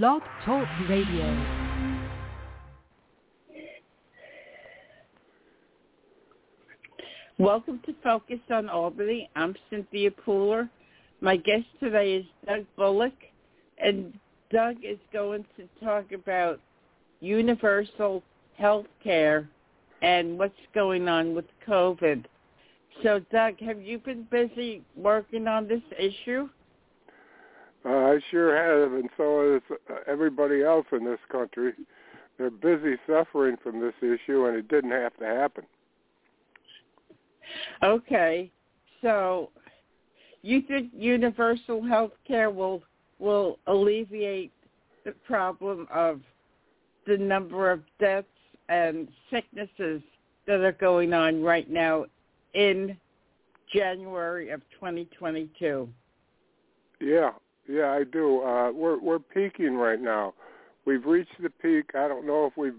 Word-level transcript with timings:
Blog 0.00 0.22
Talk 0.46 0.66
Radio. 0.88 1.44
Welcome 7.38 7.78
to 7.84 7.94
Focus 8.02 8.38
on 8.50 8.70
Albany. 8.70 9.28
I'm 9.36 9.54
Cynthia 9.68 10.10
Pooler. 10.10 10.70
My 11.20 11.36
guest 11.36 11.66
today 11.78 12.14
is 12.14 12.24
Doug 12.46 12.64
Bullock, 12.74 13.12
and 13.76 14.18
Doug 14.50 14.76
is 14.82 14.96
going 15.12 15.44
to 15.58 15.68
talk 15.84 16.12
about 16.12 16.58
universal 17.20 18.22
health 18.56 18.86
care 19.04 19.46
and 20.00 20.38
what's 20.38 20.54
going 20.74 21.06
on 21.06 21.34
with 21.34 21.44
COVID. 21.68 22.24
So, 23.02 23.20
Doug, 23.30 23.60
have 23.60 23.82
you 23.82 23.98
been 23.98 24.26
busy 24.30 24.80
working 24.96 25.46
on 25.46 25.68
this 25.68 25.82
issue? 25.98 26.48
Uh, 27.84 27.88
I 27.88 28.20
sure 28.30 28.54
have, 28.56 28.92
and 28.92 29.08
so 29.16 29.56
is 29.56 29.62
everybody 30.06 30.62
else 30.62 30.86
in 30.92 31.04
this 31.04 31.18
country. 31.30 31.72
They're 32.38 32.50
busy 32.50 32.96
suffering 33.06 33.56
from 33.62 33.80
this 33.80 33.94
issue, 34.00 34.46
and 34.46 34.56
it 34.56 34.68
didn't 34.68 34.92
have 34.92 35.16
to 35.18 35.24
happen. 35.24 35.64
Okay, 37.82 38.50
so 39.00 39.50
you 40.42 40.62
think 40.62 40.90
universal 40.94 41.84
health 41.84 42.12
care 42.26 42.50
will 42.50 42.82
will 43.18 43.58
alleviate 43.66 44.52
the 45.04 45.12
problem 45.26 45.86
of 45.92 46.20
the 47.06 47.16
number 47.16 47.70
of 47.70 47.82
deaths 48.00 48.26
and 48.68 49.08
sicknesses 49.30 50.02
that 50.46 50.60
are 50.60 50.72
going 50.72 51.12
on 51.12 51.42
right 51.42 51.70
now 51.70 52.04
in 52.54 52.96
January 53.72 54.50
of 54.50 54.60
2022? 54.74 55.88
Yeah, 57.00 57.30
yeah, 57.68 57.90
I 57.90 58.04
do. 58.04 58.42
Uh, 58.42 58.72
we're 58.72 58.98
we're 58.98 59.18
peaking 59.18 59.74
right 59.76 60.00
now. 60.00 60.34
We've 60.84 61.04
reached 61.04 61.40
the 61.42 61.50
peak. 61.50 61.90
I 61.94 62.08
don't 62.08 62.26
know 62.26 62.46
if 62.46 62.56
we've 62.56 62.74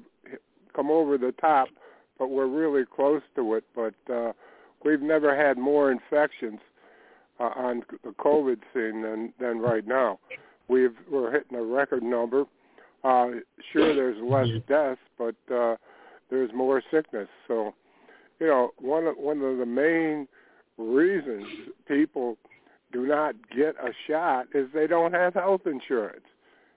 come 0.76 0.92
over 0.92 1.18
the 1.18 1.34
top, 1.40 1.70
but 2.20 2.30
we're 2.30 2.48
really 2.48 2.84
close 2.86 3.22
to 3.36 3.56
it. 3.56 3.64
But 3.76 3.94
uh, 4.14 4.34
we've 4.84 5.02
never 5.02 5.36
had 5.36 5.58
more 5.58 5.92
infections 5.92 6.60
uh, 7.40 7.52
on 7.56 7.84
the 8.04 8.12
COVID 8.12 8.58
scene 8.74 9.02
than 9.02 9.34
than 9.40 9.60
right 9.60 9.88
now. 9.88 10.20
We've 10.68 10.96
we're 11.12 11.32
hitting 11.32 11.58
a 11.58 11.64
record 11.64 12.04
number. 12.04 12.46
Uh, 13.04 13.28
sure, 13.72 13.94
there's 13.94 14.18
less 14.24 14.48
deaths, 14.70 15.02
but 15.18 15.36
uh, 15.54 15.76
there's 16.30 16.52
more 16.54 16.82
sickness. 16.90 17.28
So, 17.48 17.74
you 18.40 18.48
know, 18.48 18.72
one 18.80 19.08
of, 19.08 19.18
one 19.18 19.42
of 19.42 19.58
the 19.58 19.66
main 19.66 20.28
reasons 20.78 21.46
people 21.86 22.38
do 22.94 23.06
not 23.08 23.36
get 23.50 23.76
a 23.84 23.92
shot 24.08 24.48
is 24.54 24.70
they 24.74 24.88
don't 24.88 25.14
have 25.14 25.34
health 25.34 25.62
insurance. 25.66 26.26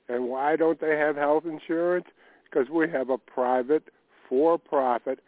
And 0.09 0.29
why 0.29 0.57
don't 0.57 0.81
they 0.81 0.97
have 0.97 1.17
health 1.17 1.45
insurance? 1.45 2.07
Because 2.45 2.69
we 2.71 2.89
have 2.91 3.11
a 3.11 3.19
private, 3.19 3.85
for-profit 4.29 5.21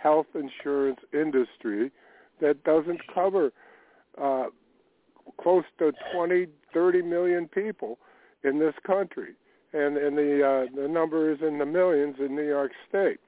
health 0.00 0.26
insurance 0.34 1.00
industry 1.12 1.90
that 2.40 2.62
doesn't 2.64 3.00
cover 3.12 3.52
uh, 4.20 4.46
close 5.40 5.64
to 5.78 5.92
20, 6.14 6.46
30 6.72 7.02
million 7.02 7.48
people 7.48 7.98
in 8.42 8.58
this 8.58 8.74
country, 8.86 9.34
and 9.72 9.96
and 9.96 10.18
the 10.18 10.42
uh, 10.44 10.76
the 10.80 10.86
number 10.86 11.32
is 11.32 11.38
in 11.40 11.58
the 11.58 11.64
millions 11.64 12.16
in 12.18 12.36
New 12.36 12.46
York 12.46 12.72
State. 12.88 13.20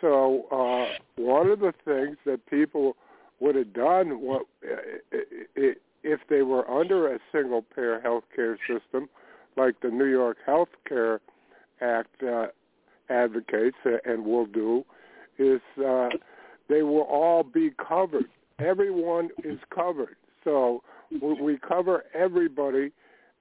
So 0.00 0.46
uh, 0.50 0.96
one 1.16 1.48
of 1.48 1.60
the 1.60 1.72
things 1.84 2.16
that 2.26 2.44
people 2.46 2.96
would 3.38 3.54
have 3.54 3.72
done 3.72 4.20
what, 4.20 4.42
if 6.02 6.20
they 6.28 6.42
were 6.42 6.68
under 6.70 7.14
a 7.14 7.18
single 7.32 7.62
payer 7.62 8.00
health 8.00 8.24
care 8.34 8.58
system, 8.66 9.08
like 9.56 9.80
the 9.80 9.88
New 9.88 10.06
York 10.06 10.38
Health 10.44 10.68
Care 10.88 11.20
Act 11.80 12.22
uh, 12.22 12.46
advocates 13.08 13.76
and 14.04 14.24
will 14.24 14.46
do, 14.46 14.84
is 15.38 15.60
uh, 15.84 16.08
they 16.68 16.82
will 16.82 17.02
all 17.02 17.42
be 17.42 17.70
covered. 17.86 18.26
Everyone 18.58 19.30
is 19.44 19.58
covered. 19.74 20.16
So 20.44 20.82
we 21.20 21.58
cover 21.58 22.04
everybody, 22.14 22.92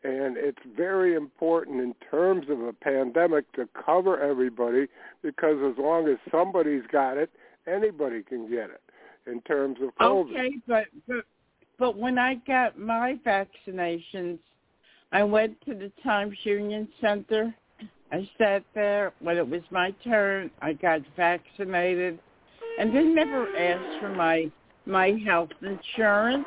and 0.03 0.37
it's 0.37 0.59
very 0.75 1.13
important 1.15 1.81
in 1.81 1.93
terms 2.09 2.47
of 2.49 2.61
a 2.61 2.73
pandemic 2.73 3.51
to 3.53 3.67
cover 3.85 4.19
everybody 4.19 4.87
because 5.21 5.57
as 5.69 5.77
long 5.77 6.07
as 6.07 6.17
somebody's 6.31 6.83
got 6.91 7.17
it, 7.17 7.29
anybody 7.67 8.23
can 8.23 8.49
get 8.49 8.69
it 8.69 8.81
in 9.27 9.41
terms 9.41 9.77
of 9.81 9.89
COVID. 10.01 10.31
Okay, 10.31 10.51
but 10.67 10.85
but, 11.07 11.25
but 11.79 11.97
when 11.97 12.19
I 12.19 12.35
got 12.35 12.77
my 12.77 13.17
vaccinations, 13.25 14.39
I 15.11 15.23
went 15.23 15.59
to 15.65 15.73
the 15.73 15.91
Times 16.03 16.37
Union 16.43 16.87
Center. 17.01 17.53
I 18.11 18.29
sat 18.37 18.63
there 18.75 19.13
when 19.19 19.37
it 19.37 19.47
was 19.47 19.61
my 19.71 19.91
turn. 20.03 20.51
I 20.61 20.73
got 20.73 21.01
vaccinated, 21.15 22.19
and 22.79 22.95
they 22.95 23.03
never 23.03 23.47
asked 23.55 24.01
for 24.01 24.09
my 24.09 24.51
my 24.85 25.19
health 25.25 25.49
insurance 25.61 26.45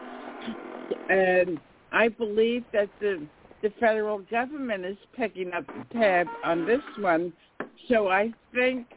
and 1.08 1.60
I 1.92 2.08
believe 2.08 2.64
that 2.72 2.88
the 3.00 3.26
the 3.62 3.70
federal 3.78 4.18
government 4.22 4.84
is 4.84 4.96
picking 5.16 5.52
up 5.52 5.64
the 5.66 5.98
tab 5.98 6.26
on 6.42 6.66
this 6.66 6.80
one. 6.98 7.32
So 7.88 8.08
I 8.08 8.32
think 8.52 8.88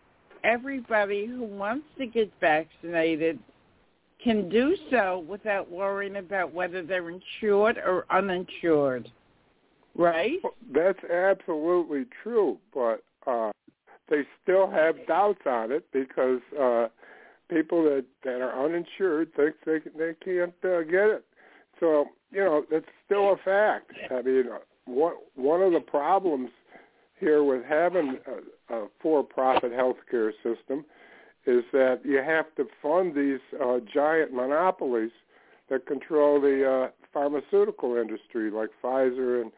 everybody 0.43 1.27
who 1.27 1.43
wants 1.43 1.85
to 1.99 2.07
get 2.07 2.31
vaccinated 2.41 3.37
can 4.25 4.49
do 4.49 4.75
so 4.89 5.23
without 5.29 5.71
worrying 5.71 6.17
about 6.17 6.51
whether 6.51 6.81
they're 6.81 7.09
insured 7.09 7.77
or 7.77 8.05
uninsured. 8.09 9.09
Right? 9.95 10.39
That's 10.73 10.99
absolutely 11.05 12.05
true, 12.23 12.57
but 12.73 13.03
uh 13.27 13.51
they 14.09 14.23
still 14.43 14.69
have 14.69 14.95
doubts 15.07 15.41
on 15.45 15.71
it 15.71 15.85
because 15.93 16.41
uh 16.59 16.87
people 17.49 17.83
that 17.83 18.03
that 18.23 18.41
are 18.41 18.65
uninsured 18.65 19.29
think 19.35 19.55
they 19.65 19.79
they 19.97 20.13
can't 20.25 20.53
uh, 20.63 20.81
get 20.81 21.09
it. 21.09 21.25
So 21.79 22.05
you 22.31 22.43
know 22.43 22.65
it's 22.71 22.87
still 23.05 23.33
a 23.33 23.37
fact. 23.45 23.91
I 24.09 24.21
mean, 24.23 24.45
one 24.85 25.13
one 25.35 25.61
of 25.61 25.71
the 25.71 25.79
problems 25.79 26.49
here 27.19 27.43
with 27.43 27.63
having 27.63 28.17
a, 28.27 28.75
a 28.75 28.87
for-profit 29.01 29.71
healthcare 29.71 30.31
system 30.43 30.83
is 31.45 31.63
that 31.71 31.99
you 32.03 32.17
have 32.17 32.53
to 32.55 32.65
fund 32.81 33.15
these 33.15 33.39
uh, 33.63 33.79
giant 33.93 34.33
monopolies 34.33 35.11
that 35.69 35.85
control 35.85 36.39
the 36.39 36.87
uh, 36.87 36.91
pharmaceutical 37.13 37.95
industry, 37.95 38.51
like 38.51 38.69
Pfizer 38.83 39.41
and 39.41 39.51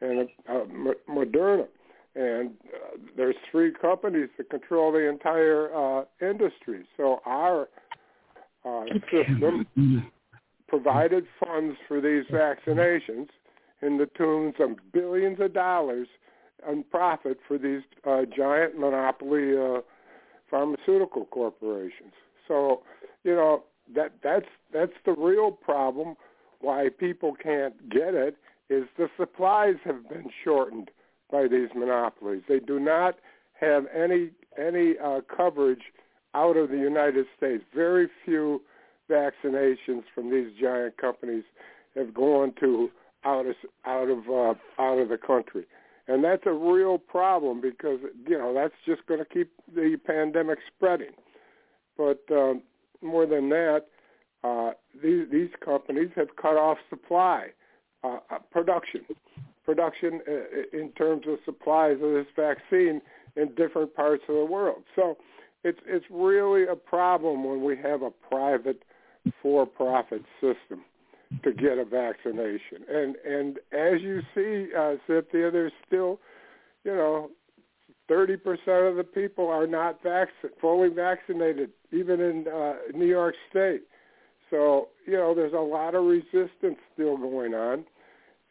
and 0.00 0.28
uh, 0.48 0.64
Moderna. 1.08 1.66
And 2.14 2.50
uh, 2.74 2.98
there's 3.16 3.34
three 3.50 3.72
companies 3.72 4.28
that 4.36 4.50
control 4.50 4.92
the 4.92 5.08
entire 5.08 5.74
uh, 5.74 6.04
industry. 6.20 6.86
So 6.96 7.20
our 7.24 7.68
uh, 8.64 8.84
system 9.10 9.66
provided 10.68 11.24
funds 11.44 11.76
for 11.86 12.00
these 12.00 12.24
vaccinations 12.32 13.28
in 13.82 13.98
the 13.98 14.08
tunes 14.16 14.54
of 14.58 14.70
billions 14.92 15.38
of 15.40 15.52
dollars 15.52 16.08
in 16.68 16.84
profit 16.84 17.38
for 17.46 17.58
these 17.58 17.82
uh, 18.06 18.22
giant 18.36 18.78
monopoly 18.78 19.56
uh, 19.56 19.80
pharmaceutical 20.50 21.26
corporations. 21.26 22.12
So, 22.48 22.82
you 23.24 23.34
know, 23.34 23.64
that 23.94 24.12
that's 24.22 24.46
that's 24.72 24.92
the 25.04 25.12
real 25.12 25.50
problem 25.50 26.16
why 26.60 26.88
people 26.98 27.34
can't 27.40 27.88
get 27.90 28.14
it 28.14 28.36
is 28.68 28.84
the 28.98 29.08
supplies 29.16 29.76
have 29.84 30.08
been 30.08 30.30
shortened 30.44 30.90
by 31.30 31.46
these 31.48 31.68
monopolies. 31.74 32.42
They 32.48 32.60
do 32.60 32.80
not 32.80 33.16
have 33.60 33.84
any 33.94 34.30
any 34.58 34.94
uh, 34.98 35.20
coverage 35.34 35.92
out 36.34 36.56
of 36.56 36.70
the 36.70 36.78
United 36.78 37.26
States. 37.36 37.62
Very 37.74 38.08
few 38.24 38.62
vaccinations 39.10 40.02
from 40.14 40.30
these 40.30 40.48
giant 40.60 40.96
companies 40.96 41.44
have 41.94 42.12
gone 42.12 42.52
to 42.60 42.90
out 43.24 43.46
of 43.46 43.54
out 43.84 44.08
of 44.08 44.28
uh, 44.28 44.82
out 44.82 44.98
of 44.98 45.08
the 45.08 45.18
country, 45.18 45.64
and 46.08 46.22
that's 46.22 46.42
a 46.46 46.52
real 46.52 46.98
problem 46.98 47.60
because 47.60 47.98
you 48.26 48.38
know 48.38 48.54
that's 48.54 48.74
just 48.86 49.06
going 49.06 49.20
to 49.20 49.26
keep 49.26 49.50
the 49.74 49.98
pandemic 50.06 50.58
spreading. 50.74 51.12
But 51.96 52.22
um, 52.30 52.62
more 53.02 53.26
than 53.26 53.48
that, 53.50 53.86
uh, 54.44 54.70
these 55.02 55.26
these 55.30 55.50
companies 55.64 56.10
have 56.16 56.28
cut 56.36 56.56
off 56.56 56.78
supply, 56.88 57.48
uh, 58.04 58.18
uh 58.30 58.38
production, 58.50 59.02
production 59.64 60.20
uh, 60.28 60.76
in 60.78 60.92
terms 60.92 61.24
of 61.28 61.38
supplies 61.44 61.96
of 62.02 62.12
this 62.12 62.26
vaccine 62.36 63.00
in 63.36 63.54
different 63.56 63.94
parts 63.94 64.22
of 64.28 64.36
the 64.36 64.44
world. 64.44 64.82
So 64.94 65.16
it's 65.64 65.80
it's 65.86 66.06
really 66.10 66.64
a 66.66 66.76
problem 66.76 67.44
when 67.44 67.64
we 67.64 67.76
have 67.78 68.02
a 68.02 68.10
private 68.10 68.82
for-profit 69.42 70.22
system 70.40 70.84
to 71.42 71.52
get 71.52 71.78
a 71.78 71.84
vaccination. 71.84 72.84
And 72.88 73.16
and 73.16 73.58
as 73.72 74.00
you 74.00 74.22
see, 74.34 74.72
uh, 74.74 74.94
Cynthia, 75.06 75.50
there's 75.50 75.72
still, 75.86 76.20
you 76.84 76.94
know, 76.94 77.30
30% 78.08 78.88
of 78.88 78.96
the 78.96 79.04
people 79.04 79.48
are 79.48 79.66
not 79.66 80.02
vac- 80.02 80.28
fully 80.60 80.88
vaccinated, 80.88 81.70
even 81.92 82.20
in 82.20 82.46
uh, 82.48 82.74
New 82.94 83.06
York 83.06 83.34
State. 83.50 83.82
So 84.50 84.88
you 85.06 85.14
know, 85.14 85.34
there's 85.34 85.52
a 85.52 85.56
lot 85.56 85.94
of 85.94 86.04
resistance 86.04 86.78
still 86.94 87.16
going 87.16 87.54
on, 87.54 87.84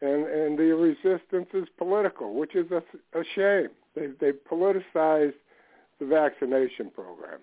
and 0.02 0.26
and 0.26 0.58
the 0.58 0.74
resistance 0.74 1.48
is 1.54 1.68
political, 1.78 2.34
which 2.34 2.54
is 2.54 2.70
a, 2.70 2.82
a 3.18 3.24
shame. 3.34 3.70
They 3.94 4.08
they 4.20 4.32
politicized 4.32 5.34
the 5.98 6.06
vaccination 6.06 6.90
program, 6.90 7.38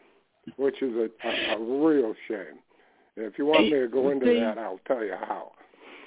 which 0.58 0.84
is 0.84 0.94
a, 0.96 1.28
a, 1.28 1.56
a 1.56 1.60
real 1.60 2.14
shame. 2.28 2.60
And 3.16 3.26
if 3.26 3.38
you 3.38 3.46
want 3.46 3.66
me 3.66 3.80
to 3.80 3.88
go 3.88 4.10
into 4.10 4.26
the, 4.26 4.40
that, 4.40 4.58
I'll 4.58 4.80
tell 4.88 5.04
you 5.04 5.16
how. 5.20 5.52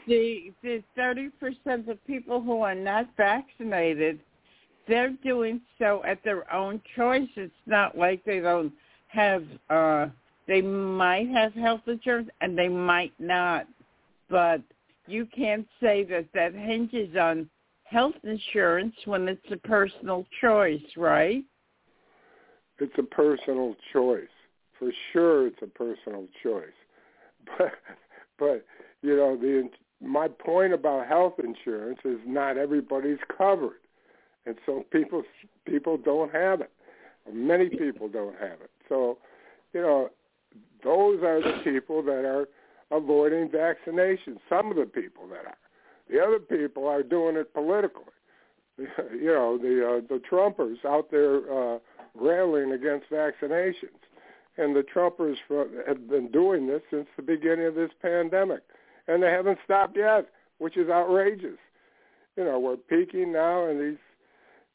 The 0.06 0.52
the 0.62 0.82
thirty 0.94 1.28
percent 1.28 1.88
of 1.88 2.04
people 2.06 2.40
who 2.40 2.62
are 2.62 2.74
not 2.74 3.08
vaccinated, 3.16 4.20
they're 4.88 5.14
doing 5.24 5.60
so 5.78 6.02
at 6.04 6.22
their 6.24 6.52
own 6.52 6.80
choice. 6.96 7.28
It's 7.36 7.52
not 7.66 7.96
like 7.96 8.24
they 8.24 8.40
don't 8.40 8.72
have. 9.08 9.44
uh 9.70 10.08
They 10.46 10.62
might 10.62 11.28
have 11.28 11.52
health 11.54 11.82
insurance 11.86 12.30
and 12.40 12.56
they 12.56 12.68
might 12.68 13.12
not, 13.18 13.66
but 14.30 14.60
you 15.06 15.26
can't 15.26 15.66
say 15.80 16.04
that 16.04 16.26
that 16.34 16.54
hinges 16.54 17.16
on 17.16 17.48
health 17.84 18.14
insurance 18.24 18.94
when 19.04 19.28
it's 19.28 19.50
a 19.52 19.56
personal 19.56 20.26
choice, 20.40 20.82
right? 20.96 21.44
It's 22.78 22.98
a 22.98 23.02
personal 23.02 23.74
choice. 23.92 24.28
For 24.78 24.90
sure 25.12 25.46
it's 25.46 25.62
a 25.62 25.66
personal 25.66 26.26
choice. 26.42 26.78
But 27.58 27.72
but 28.38 28.66
you 29.02 29.16
know, 29.16 29.36
the 29.36 29.68
my 30.00 30.28
point 30.28 30.72
about 30.72 31.06
health 31.06 31.34
insurance 31.42 31.98
is 32.04 32.18
not 32.26 32.56
everybody's 32.56 33.18
covered. 33.36 33.80
And 34.46 34.56
so 34.64 34.84
people 34.90 35.22
people 35.66 35.96
don't 35.96 36.32
have 36.32 36.60
it. 36.60 36.70
Many 37.32 37.68
people 37.68 38.08
don't 38.08 38.36
have 38.38 38.60
it. 38.60 38.70
So, 38.88 39.18
you 39.72 39.80
know, 39.80 40.10
those 40.84 41.22
are 41.22 41.42
the 41.42 41.60
people 41.64 42.02
that 42.02 42.24
are 42.24 42.48
avoiding 42.92 43.50
vaccination. 43.50 44.38
Some 44.48 44.70
of 44.70 44.76
the 44.76 44.86
people 44.86 45.26
that 45.28 45.46
are. 45.46 45.56
The 46.08 46.20
other 46.20 46.38
people 46.38 46.86
are 46.86 47.02
doing 47.02 47.36
it 47.36 47.52
politically. 47.52 48.04
You 49.18 49.32
know, 49.32 49.58
the 49.58 49.86
uh, 49.86 50.00
the 50.06 50.20
Trumpers 50.30 50.84
out 50.84 51.10
there 51.10 51.38
uh, 51.50 51.78
railing 52.14 52.72
against 52.72 53.10
vaccinations, 53.10 54.04
and 54.58 54.74
the 54.74 54.82
Trumpers 54.82 55.36
for, 55.46 55.66
have 55.86 56.08
been 56.08 56.30
doing 56.30 56.66
this 56.66 56.82
since 56.90 57.06
the 57.16 57.22
beginning 57.22 57.66
of 57.66 57.74
this 57.74 57.90
pandemic, 58.00 58.62
and 59.08 59.22
they 59.22 59.30
haven't 59.30 59.58
stopped 59.64 59.96
yet, 59.96 60.28
which 60.58 60.76
is 60.76 60.88
outrageous. 60.88 61.58
You 62.36 62.44
know, 62.44 62.58
we're 62.58 62.76
peaking 62.76 63.32
now, 63.32 63.66
and 63.66 63.80
these 63.80 63.98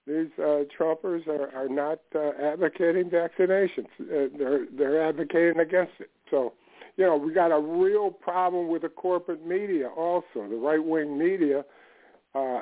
these 0.08 0.32
uh, 0.40 0.64
Trumpers 0.78 1.28
are, 1.28 1.56
are 1.56 1.70
not 1.70 2.00
uh, 2.16 2.32
advocating 2.42 3.10
vaccinations. 3.10 3.88
Uh, 4.00 4.30
they're 4.38 4.66
they're 4.76 5.08
advocating 5.08 5.60
against 5.60 5.94
it. 6.00 6.10
So 6.30 6.54
you 6.98 7.06
know, 7.06 7.18
we 7.18 7.34
got 7.34 7.52
a 7.52 7.60
real 7.60 8.12
problem 8.12 8.68
with 8.68 8.82
the 8.82 8.90
corporate 8.90 9.46
media 9.46 9.90
also. 9.90 10.48
The 10.50 10.56
right-wing 10.56 11.18
media 11.18 11.64
uh, 12.36 12.62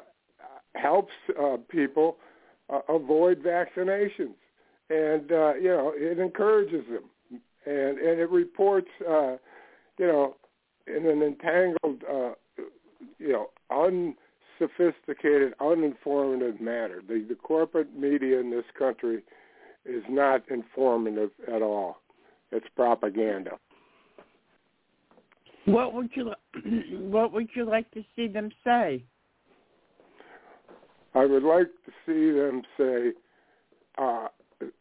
helps 0.75 1.13
uh, 1.42 1.57
people 1.69 2.18
uh, 2.69 2.80
avoid 2.89 3.42
vaccinations, 3.44 4.36
and 4.90 5.32
uh, 5.32 5.54
you 5.56 5.70
know, 5.70 5.94
it 5.96 6.20
encourages 6.20 6.86
them, 6.88 7.42
and 7.66 7.98
and 7.98 8.20
it 8.20 8.30
reports, 8.30 8.90
uh, 9.08 9.38
you 9.98 10.08
know, 10.08 10.36
in 10.88 11.06
an 11.06 11.22
entangled, 11.22 12.04
uh, 12.10 12.32
you 13.20 13.32
know, 13.32 13.50
unsophisticated, 13.70 15.54
uninformative 15.60 16.60
manner. 16.60 17.02
The 17.08 17.26
the 17.28 17.36
corporate 17.36 17.96
media 17.96 18.40
in 18.40 18.50
this 18.50 18.66
country 18.78 19.24
is 19.86 20.04
not 20.10 20.42
informative 20.50 21.32
at 21.48 21.62
all. 21.62 21.98
It's 22.52 22.66
propaganda. 22.76 23.52
What 25.66 25.94
would 25.94 26.10
you 26.16 26.34
What 27.00 27.32
would 27.32 27.50
you 27.56 27.66
like 27.66 27.90
to 27.92 28.04
see 28.16 28.28
them 28.28 28.50
say? 28.64 29.04
I 31.16 31.26
would 31.26 31.44
like 31.44 31.68
to 31.86 31.92
see 32.06 32.32
them 32.32 32.62
say, 32.78 33.14
uh, 33.98 34.28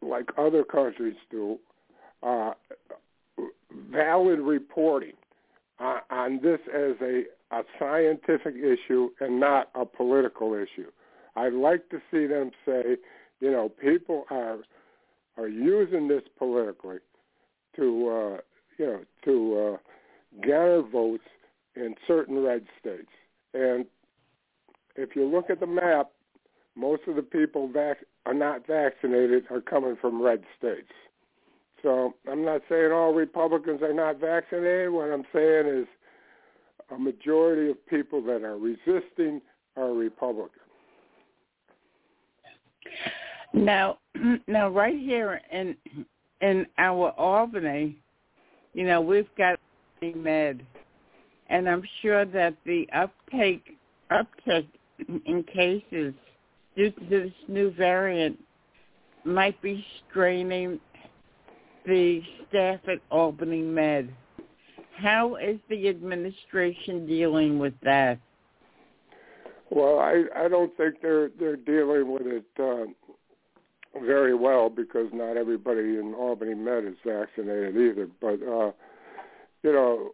like 0.02 0.28
other 0.36 0.64
countries 0.64 1.16
do, 1.30 1.58
uh, 2.22 2.52
valid 3.90 4.40
reporting 4.40 5.12
uh, 5.78 6.00
on 6.10 6.40
this 6.42 6.60
as 6.74 6.96
a, 7.00 7.22
a 7.52 7.62
scientific 7.78 8.54
issue 8.56 9.10
and 9.20 9.38
not 9.38 9.70
a 9.74 9.84
political 9.84 10.54
issue. 10.54 10.90
I'd 11.36 11.52
like 11.52 11.88
to 11.90 11.98
see 12.10 12.26
them 12.26 12.50
say, 12.66 12.96
you 13.40 13.50
know, 13.50 13.68
people 13.68 14.24
are 14.30 14.58
are 15.36 15.48
using 15.48 16.08
this 16.08 16.22
politically 16.36 16.98
to, 17.76 18.08
uh, 18.08 18.40
you 18.76 18.86
know, 18.86 19.00
to 19.24 19.76
uh, 19.76 20.44
garner 20.44 20.82
votes 20.82 21.22
in 21.76 21.94
certain 22.08 22.42
red 22.42 22.64
states. 22.80 23.10
And 23.54 23.86
if 24.96 25.14
you 25.14 25.24
look 25.24 25.48
at 25.48 25.60
the 25.60 25.66
map, 25.66 26.10
most 26.74 27.02
of 27.06 27.14
the 27.14 27.22
people 27.22 27.68
vac- 27.68 28.04
are 28.28 28.34
not 28.34 28.66
vaccinated 28.66 29.44
are 29.50 29.62
coming 29.62 29.96
from 30.00 30.20
red 30.20 30.42
states. 30.58 30.92
So 31.82 32.14
I'm 32.30 32.44
not 32.44 32.60
saying 32.68 32.92
all 32.92 33.14
Republicans 33.14 33.80
are 33.82 33.94
not 33.94 34.20
vaccinated. 34.20 34.90
What 34.90 35.10
I'm 35.10 35.24
saying 35.32 35.66
is 35.66 35.86
a 36.94 36.98
majority 36.98 37.70
of 37.70 37.86
people 37.86 38.20
that 38.24 38.42
are 38.42 38.58
resisting 38.58 39.40
are 39.76 39.94
Republican. 39.94 40.60
Now, 43.54 43.98
now, 44.46 44.68
right 44.68 44.98
here 44.98 45.40
in 45.50 45.74
in 46.42 46.66
our 46.76 47.10
Albany, 47.16 47.96
you 48.74 48.86
know, 48.86 49.00
we've 49.00 49.34
got 49.38 49.58
med, 50.02 50.66
and 51.48 51.68
I'm 51.68 51.82
sure 52.02 52.26
that 52.26 52.54
the 52.66 52.86
uptake 52.92 53.78
uptick 54.10 54.66
in 55.24 55.44
cases 55.44 56.12
due 56.78 56.92
to 56.92 57.04
this 57.10 57.32
new 57.48 57.72
variant 57.72 58.38
might 59.24 59.60
be 59.60 59.84
straining 60.08 60.78
the 61.84 62.22
staff 62.48 62.78
at 62.86 62.98
Albany 63.10 63.62
Med. 63.62 64.14
How 64.96 65.34
is 65.36 65.58
the 65.68 65.88
administration 65.88 67.04
dealing 67.06 67.58
with 67.58 67.74
that? 67.82 68.18
Well, 69.70 69.98
I 69.98 70.24
I 70.34 70.48
don't 70.48 70.74
think 70.76 70.96
they're 71.02 71.30
they're 71.38 71.56
dealing 71.56 72.10
with 72.10 72.26
it 72.26 72.44
uh, 72.58 74.00
very 74.00 74.34
well 74.34 74.70
because 74.70 75.08
not 75.12 75.36
everybody 75.36 75.98
in 75.98 76.14
Albany 76.14 76.54
Med 76.54 76.84
is 76.84 76.96
vaccinated 77.04 77.76
either. 77.76 78.08
But 78.20 78.40
uh, 78.42 78.72
you 79.62 79.72
know, 79.72 80.10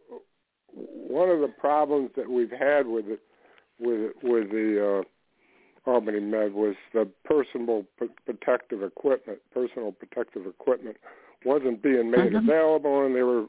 one 0.72 1.28
of 1.28 1.40
the 1.40 1.52
problems 1.58 2.10
that 2.16 2.28
we've 2.28 2.50
had 2.50 2.86
with 2.86 3.06
it, 3.06 3.20
with 3.78 4.12
with 4.22 4.50
the 4.50 5.00
uh, 5.00 5.02
Albany 5.86 6.20
Med 6.20 6.52
was 6.52 6.74
the 6.92 7.08
personal 7.24 7.84
p- 7.98 8.06
protective 8.24 8.82
equipment. 8.82 9.38
Personal 9.52 9.92
protective 9.92 10.46
equipment 10.46 10.96
wasn't 11.44 11.82
being 11.82 12.10
made 12.10 12.32
mm-hmm. 12.32 12.48
available, 12.48 13.04
and 13.04 13.14
they 13.14 13.22
were 13.22 13.46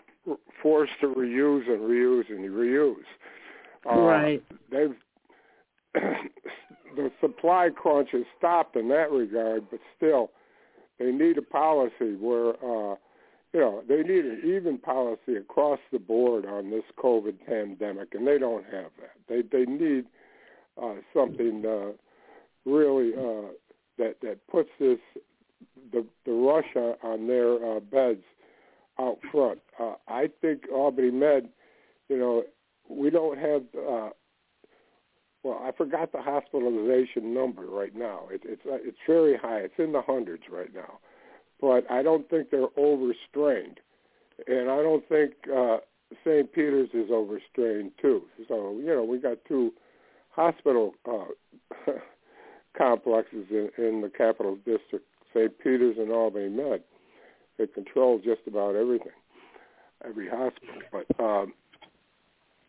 forced 0.62 0.94
to 1.02 1.08
reuse 1.08 1.70
and 1.70 1.82
reuse 1.82 2.30
and 2.30 2.50
reuse. 2.50 2.96
Uh, 3.90 4.00
right. 4.00 4.44
They've 4.70 4.96
the 6.96 7.12
supply 7.22 7.70
crunch 7.74 8.10
has 8.12 8.24
stopped 8.38 8.76
in 8.76 8.90
that 8.90 9.12
regard, 9.12 9.70
but 9.72 9.80
still, 9.96 10.32
they 11.00 11.12
need 11.12 11.38
a 11.38 11.42
policy 11.42 12.16
where 12.20 12.50
uh, 12.64 12.96
you 13.56 13.62
know, 13.62 13.82
they 13.88 14.04
need 14.04 14.26
an 14.26 14.42
even 14.44 14.78
policy 14.78 15.38
across 15.38 15.80
the 15.94 15.98
board 15.98 16.46
on 16.46 16.70
this 16.72 16.84
COVID 16.98 17.36
pandemic, 17.48 18.14
and 18.14 18.28
they 18.28 18.38
don't 18.38 18.66
have 18.66 18.92
that. 19.00 19.16
They 19.30 19.44
they 19.44 19.64
need 19.64 20.08
uh, 20.82 20.96
something 21.14 21.64
uh, 21.66 21.94
really 22.66 23.14
uh, 23.14 23.52
that 23.98 24.16
that 24.22 24.40
puts 24.48 24.70
this 24.80 25.00
the 25.92 26.06
the 26.26 26.32
Russia 26.32 26.96
on 27.04 27.28
their 27.28 27.78
uh, 27.78 27.80
beds 27.80 28.24
out 29.00 29.18
front. 29.32 29.60
Uh, 29.80 29.94
I 30.08 30.30
think 30.42 30.64
Albany 30.72 31.12
Med, 31.12 31.50
you 32.10 32.18
know, 32.18 32.44
we 32.90 33.10
don't 33.10 33.38
have. 33.38 33.64
Uh, 33.76 34.10
well, 35.44 35.62
I 35.64 35.72
forgot 35.78 36.12
the 36.12 36.22
hospitalization 36.24 37.32
number 37.34 37.68
right 37.68 37.96
now. 37.96 38.28
It, 38.32 38.42
it's 38.46 38.66
uh, 38.66 38.78
it's 38.82 38.98
very 39.06 39.38
high. 39.38 39.60
It's 39.60 39.76
in 39.78 39.92
the 39.92 40.02
hundreds 40.02 40.44
right 40.52 40.74
now 40.74 41.00
but 41.62 41.90
I 41.90 42.04
don't 42.04 42.30
think 42.30 42.50
they're 42.50 42.68
overstrained, 42.78 43.80
and 44.48 44.70
I 44.70 44.78
don't 44.78 45.08
think 45.08 45.34
uh, 45.54 45.78
St. 46.24 46.52
Peter's 46.52 46.90
is 46.94 47.10
overstrained 47.12 47.92
too. 48.02 48.24
So 48.48 48.78
you 48.78 48.88
know 48.88 49.04
we 49.04 49.18
got 49.18 49.38
two 49.48 49.74
hospital 50.32 50.94
uh, 51.10 51.92
complexes 52.78 53.46
in, 53.50 53.70
in 53.78 54.02
the 54.02 54.10
capital 54.10 54.56
district, 54.58 55.06
St. 55.34 55.58
Peter's 55.60 55.98
and 55.98 56.12
Albany 56.12 56.50
Med. 56.50 56.82
They 57.58 57.68
control 57.68 58.20
just 58.20 58.42
about 58.48 58.76
everything, 58.76 59.14
every 60.04 60.28
hospital. 60.28 60.82
But 60.92 61.24
um, 61.24 61.54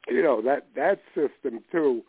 you 0.08 0.22
know 0.22 0.40
that 0.42 0.68
that 0.76 1.00
system 1.14 1.60
too 1.72 2.02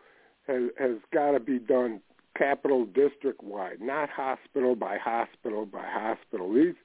has 0.47 0.63
has 0.79 0.97
got 1.11 1.31
to 1.31 1.39
be 1.39 1.59
done 1.59 2.01
capital 2.37 2.85
district 2.85 3.43
wide, 3.43 3.81
not 3.81 4.09
hospital 4.09 4.75
by 4.75 4.97
hospital 4.97 5.65
by 5.65 5.83
hospital. 5.85 6.53
These 6.53 6.75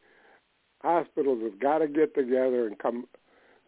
hospitals 0.82 1.42
have 1.42 1.60
got 1.60 1.78
to 1.78 1.88
get 1.88 2.14
together 2.14 2.66
and 2.66 2.78
come 2.78 3.06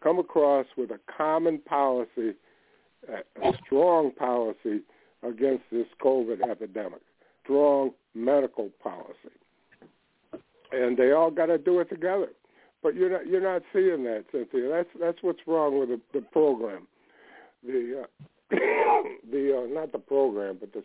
come 0.01 0.19
across 0.19 0.65
with 0.77 0.91
a 0.91 0.99
common 1.15 1.59
policy, 1.59 2.33
a 3.07 3.53
strong 3.65 4.11
policy 4.11 4.81
against 5.23 5.63
this 5.71 5.87
COVID 6.01 6.47
epidemic. 6.49 7.01
Strong 7.45 7.91
medical 8.13 8.69
policy, 8.81 9.13
and 10.71 10.97
they 10.97 11.11
all 11.11 11.31
got 11.31 11.45
to 11.45 11.57
do 11.57 11.79
it 11.79 11.89
together. 11.89 12.29
But 12.81 12.95
you're 12.95 13.11
not 13.11 13.27
you're 13.27 13.41
not 13.41 13.61
seeing 13.71 14.03
that, 14.03 14.25
Cynthia. 14.31 14.69
That's 14.69 14.89
that's 14.99 15.17
what's 15.21 15.39
wrong 15.47 15.79
with 15.79 15.89
the, 15.89 16.01
the 16.13 16.21
program. 16.21 16.87
The 17.63 18.03
uh, 18.03 18.55
the 19.31 19.63
uh, 19.63 19.73
not 19.73 19.91
the 19.91 19.99
program, 19.99 20.57
but 20.59 20.73
the 20.73 20.83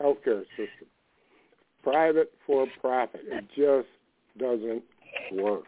healthcare 0.00 0.42
system. 0.50 0.88
Private 1.82 2.32
for 2.46 2.66
profit. 2.80 3.22
It 3.24 3.44
just 3.56 3.88
doesn't 4.38 4.82
work. 5.32 5.66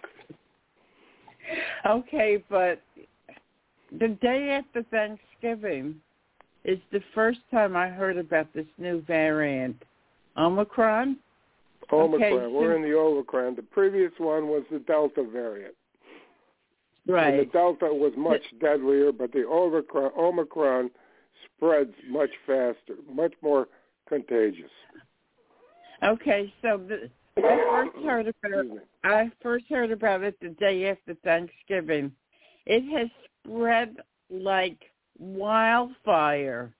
Okay, 1.86 2.42
but 2.48 2.80
the 3.98 4.08
day 4.20 4.60
after 4.60 4.82
Thanksgiving 4.90 5.96
is 6.64 6.78
the 6.92 7.00
first 7.14 7.40
time 7.50 7.76
I 7.76 7.88
heard 7.88 8.18
about 8.18 8.52
this 8.54 8.66
new 8.78 9.02
variant, 9.02 9.82
Omicron. 10.36 11.16
Omicron. 11.92 12.22
Okay, 12.22 12.46
We're 12.46 12.72
so- 12.72 12.76
in 12.76 12.82
the 12.82 12.96
Omicron. 12.96 13.56
The 13.56 13.62
previous 13.62 14.12
one 14.18 14.48
was 14.48 14.62
the 14.70 14.78
Delta 14.80 15.24
variant. 15.24 15.74
Right. 17.06 17.34
And 17.34 17.40
the 17.40 17.52
Delta 17.52 17.86
was 17.86 18.12
much 18.16 18.42
deadlier, 18.60 19.10
but 19.12 19.32
the 19.32 19.46
Omicron, 19.46 20.12
Omicron 20.16 20.90
spreads 21.56 21.94
much 22.08 22.30
faster, 22.46 22.94
much 23.12 23.32
more 23.42 23.68
contagious. 24.08 24.70
Okay, 26.02 26.52
so 26.62 26.78
the, 26.78 27.10
I 27.36 27.88
first 27.92 28.04
heard 28.04 28.28
about 28.28 28.78
I 29.04 29.30
first 29.42 29.64
heard 29.68 29.90
about 29.90 30.22
it 30.22 30.38
the 30.40 30.50
day 30.50 30.88
after 30.90 31.14
Thanksgiving. 31.24 32.12
It 32.66 32.82
has 32.96 33.08
spread 33.44 33.96
like 34.30 34.78
wildfire, 35.18 36.72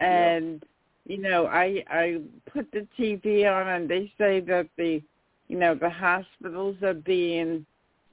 and 0.00 0.64
you 1.08 1.16
know, 1.16 1.46
I 1.46 1.82
I 1.88 2.20
put 2.52 2.70
the 2.70 2.86
TV 2.98 3.50
on, 3.50 3.66
and 3.66 3.88
they 3.88 4.12
say 4.18 4.40
that 4.40 4.68
the, 4.76 5.02
you 5.48 5.58
know, 5.58 5.74
the 5.74 5.88
hospitals 5.88 6.76
are 6.82 6.94
being, 6.94 7.64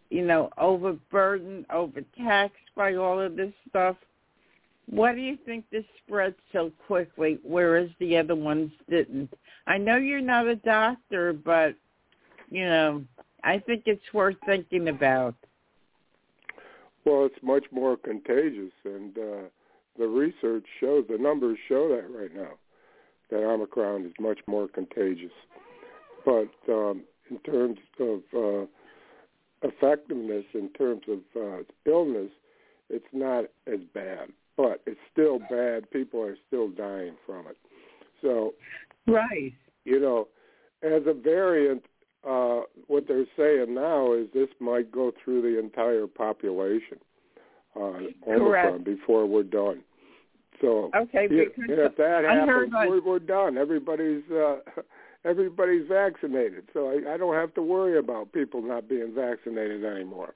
you 0.09 0.25
know, 0.25 0.49
overburdened, 0.57 1.65
overtaxed 1.69 2.73
by 2.73 2.95
all 2.95 3.19
of 3.19 3.35
this 3.35 3.53
stuff. 3.69 3.97
Why 4.87 5.13
do 5.13 5.19
you 5.19 5.37
think 5.45 5.65
this 5.71 5.83
spread 6.05 6.35
so 6.53 6.71
quickly, 6.87 7.37
whereas 7.43 7.89
the 7.99 8.17
other 8.17 8.35
ones 8.35 8.71
didn't? 8.89 9.33
I 9.67 9.77
know 9.77 9.97
you're 9.97 10.21
not 10.21 10.47
a 10.47 10.55
doctor, 10.55 11.33
but 11.33 11.75
you 12.49 12.63
know, 12.63 13.03
I 13.43 13.59
think 13.59 13.83
it's 13.87 14.13
worth 14.13 14.37
thinking 14.45 14.87
about. 14.87 15.35
Well, 17.03 17.25
it's 17.25 17.43
much 17.43 17.65
more 17.71 17.97
contagious, 17.97 18.71
and 18.85 19.17
uh, 19.17 19.41
the 19.99 20.07
research 20.07 20.65
shows, 20.79 21.05
the 21.09 21.17
numbers 21.17 21.57
show 21.67 21.89
that 21.89 22.09
right 22.09 22.33
now, 22.33 22.53
that 23.29 23.43
Omicron 23.43 24.05
is 24.05 24.13
much 24.19 24.39
more 24.47 24.67
contagious. 24.67 25.31
But 26.25 26.51
um, 26.69 27.03
in 27.29 27.39
terms 27.39 27.79
of 27.99 28.21
uh, 28.35 28.65
effectiveness, 29.61 30.45
in 30.53 30.69
terms 30.69 31.03
of 31.07 31.19
uh, 31.35 31.63
illness, 31.85 32.31
it's 32.89 33.05
not 33.13 33.45
as 33.67 33.79
bad. 33.93 34.29
But 34.57 34.81
it's 34.85 34.99
still 35.11 35.39
bad. 35.49 35.89
People 35.91 36.21
are 36.21 36.37
still 36.47 36.69
dying 36.69 37.15
from 37.25 37.47
it. 37.47 37.57
So 38.21 38.53
Right. 39.07 39.53
you 39.83 39.99
know, 39.99 40.27
as 40.81 41.03
a 41.05 41.13
variant, 41.13 41.83
uh, 42.27 42.61
what 42.87 43.07
they're 43.07 43.25
saying 43.37 43.73
now 43.73 44.13
is 44.13 44.27
this 44.33 44.49
might 44.59 44.91
go 44.91 45.11
through 45.23 45.41
the 45.43 45.59
entire 45.59 46.07
population, 46.07 46.97
uh, 47.75 47.99
Omicron, 48.27 48.83
before 48.83 49.25
we're 49.25 49.43
done. 49.43 49.81
So 50.61 50.89
Okay, 50.95 51.27
if, 51.29 51.55
because 51.55 51.69
if 51.69 51.97
that 51.97 52.23
happens, 52.23 52.71
we're, 52.73 53.01
we're 53.01 53.19
done. 53.19 53.57
Everybody's 53.57 54.23
uh, 54.31 54.57
everybody's 55.25 55.87
vaccinated, 55.87 56.69
so 56.73 56.89
I, 56.89 57.13
I 57.13 57.17
don't 57.17 57.35
have 57.35 57.53
to 57.55 57.61
worry 57.61 57.97
about 57.97 58.31
people 58.31 58.61
not 58.61 58.87
being 58.87 59.13
vaccinated 59.13 59.83
anymore. 59.83 60.33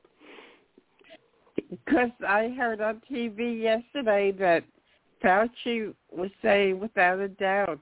Because 1.70 2.12
I 2.28 2.54
heard 2.58 2.82
on 2.82 3.02
TV 3.12 3.62
yesterday 3.62 4.32
that 4.40 4.64
Fauci 5.24 5.94
was 6.12 6.32
saying 6.42 6.80
without 6.80 7.20
a 7.20 7.28
doubt 7.28 7.80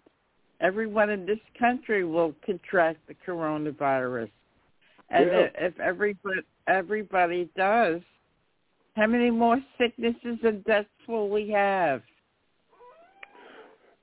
everyone 0.60 1.10
in 1.10 1.26
this 1.26 1.40
country 1.58 2.04
will 2.04 2.34
contract 2.46 3.00
the 3.08 3.14
coronavirus. 3.26 4.30
And 5.10 5.26
Yeah. 5.28 5.50
if 5.58 5.80
everybody, 5.80 6.42
everybody 6.68 7.46
does, 7.56 8.02
how 8.96 9.08
many 9.08 9.30
more 9.30 9.64
sicknesses 9.78 10.40
and 10.44 10.64
deaths 10.66 10.90
will 11.08 11.30
we 11.30 11.50
have? 11.50 12.02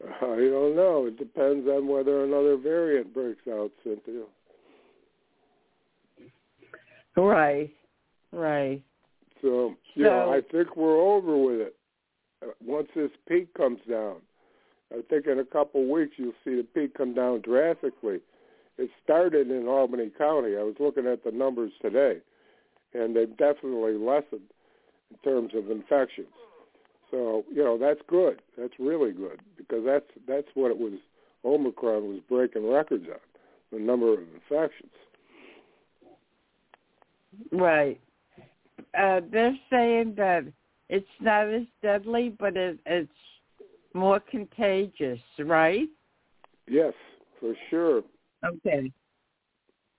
I 0.06 0.36
don't 0.36 0.76
know. 0.76 1.06
It 1.06 1.18
depends 1.18 1.66
on 1.68 1.88
whether 1.88 2.24
another 2.24 2.56
variant 2.56 3.14
breaks 3.14 3.46
out, 3.48 3.70
Cynthia. 3.82 4.24
Right, 7.16 7.70
right. 8.32 8.82
So, 9.40 9.76
you 9.94 10.04
know, 10.04 10.26
So- 10.26 10.32
I 10.32 10.40
think 10.40 10.76
we're 10.76 11.00
over 11.00 11.36
with 11.36 11.60
it. 11.60 11.76
Uh, 12.42 12.52
Once 12.64 12.88
this 12.94 13.10
peak 13.26 13.52
comes 13.54 13.80
down, 13.88 14.20
I 14.92 15.00
think 15.02 15.26
in 15.26 15.38
a 15.38 15.44
couple 15.44 15.82
of 15.82 15.88
weeks 15.88 16.18
you'll 16.18 16.34
see 16.44 16.56
the 16.56 16.64
peak 16.64 16.94
come 16.94 17.14
down 17.14 17.40
drastically. 17.40 18.20
It 18.76 18.90
started 19.02 19.50
in 19.50 19.68
Albany 19.68 20.10
County. 20.10 20.56
I 20.56 20.62
was 20.62 20.74
looking 20.80 21.06
at 21.06 21.22
the 21.22 21.30
numbers 21.30 21.72
today, 21.80 22.20
and 22.92 23.14
they've 23.14 23.36
definitely 23.36 23.94
lessened 23.94 24.50
in 25.10 25.18
terms 25.22 25.54
of 25.54 25.70
infections. 25.70 26.28
So, 27.14 27.44
you 27.48 27.62
know, 27.62 27.78
that's 27.78 28.00
good. 28.08 28.42
That's 28.58 28.72
really 28.80 29.12
good 29.12 29.38
because 29.56 29.84
that's 29.86 30.06
that's 30.26 30.48
what 30.54 30.72
it 30.72 30.76
was. 30.76 30.94
Omicron 31.44 32.08
was 32.08 32.18
breaking 32.28 32.68
records 32.68 33.04
on 33.08 33.20
the 33.70 33.78
number 33.78 34.12
of 34.12 34.18
infections. 34.34 34.90
Right. 37.52 38.00
Uh, 38.98 39.20
they're 39.30 39.56
saying 39.70 40.14
that 40.16 40.44
it's 40.88 41.06
not 41.20 41.48
as 41.50 41.62
deadly, 41.82 42.34
but 42.36 42.56
it, 42.56 42.80
it's 42.84 43.12
more 43.92 44.18
contagious, 44.18 45.20
right? 45.38 45.88
Yes, 46.68 46.94
for 47.38 47.54
sure. 47.70 48.02
Okay. 48.44 48.90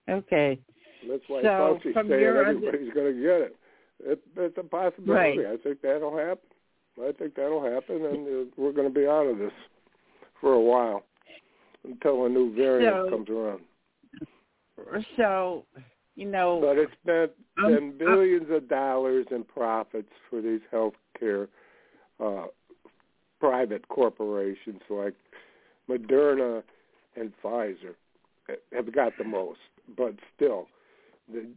Okay. 0.09 0.59
That's 1.07 1.23
why 1.27 1.43
So, 1.43 1.79
Fauci's 1.81 1.95
saying 1.95 2.11
under- 2.11 2.45
everybody's 2.45 2.93
going 2.93 3.15
to 3.15 3.21
get 3.21 3.41
it. 3.41 3.55
it. 4.03 4.19
It's 4.35 4.57
a 4.57 4.63
possibility. 4.63 5.39
Right. 5.39 5.53
I 5.53 5.57
think 5.63 5.81
that'll 5.81 6.17
happen. 6.17 6.39
I 7.01 7.11
think 7.11 7.35
that'll 7.35 7.63
happen, 7.63 8.05
and 8.05 8.47
we're 8.57 8.71
going 8.71 8.87
to 8.87 8.93
be 8.93 9.07
out 9.07 9.25
of 9.27 9.37
this 9.37 9.51
for 10.39 10.53
a 10.53 10.59
while 10.59 11.03
until 11.83 12.25
a 12.25 12.29
new 12.29 12.53
variant 12.55 12.95
So- 12.95 13.09
comes 13.09 13.29
around. 13.29 13.61
So, 15.17 15.65
you 16.15 16.25
know, 16.25 16.59
But 16.61 16.77
it's 16.77 16.95
been, 17.05 17.29
Um, 17.57 17.73
been 17.73 17.97
billions 17.97 18.49
of 18.49 18.67
dollars 18.67 19.25
in 19.31 19.43
profits 19.43 20.11
for 20.29 20.41
these 20.41 20.61
healthcare 20.71 21.47
uh, 22.19 22.47
private 23.39 23.87
corporations 23.87 24.81
like 24.89 25.13
Moderna 25.89 26.63
and 27.15 27.33
Pfizer 27.41 27.95
have 28.73 28.91
got 28.91 29.17
the 29.17 29.23
most, 29.23 29.59
but 29.97 30.13
still, 30.35 30.67
they, 31.27 31.47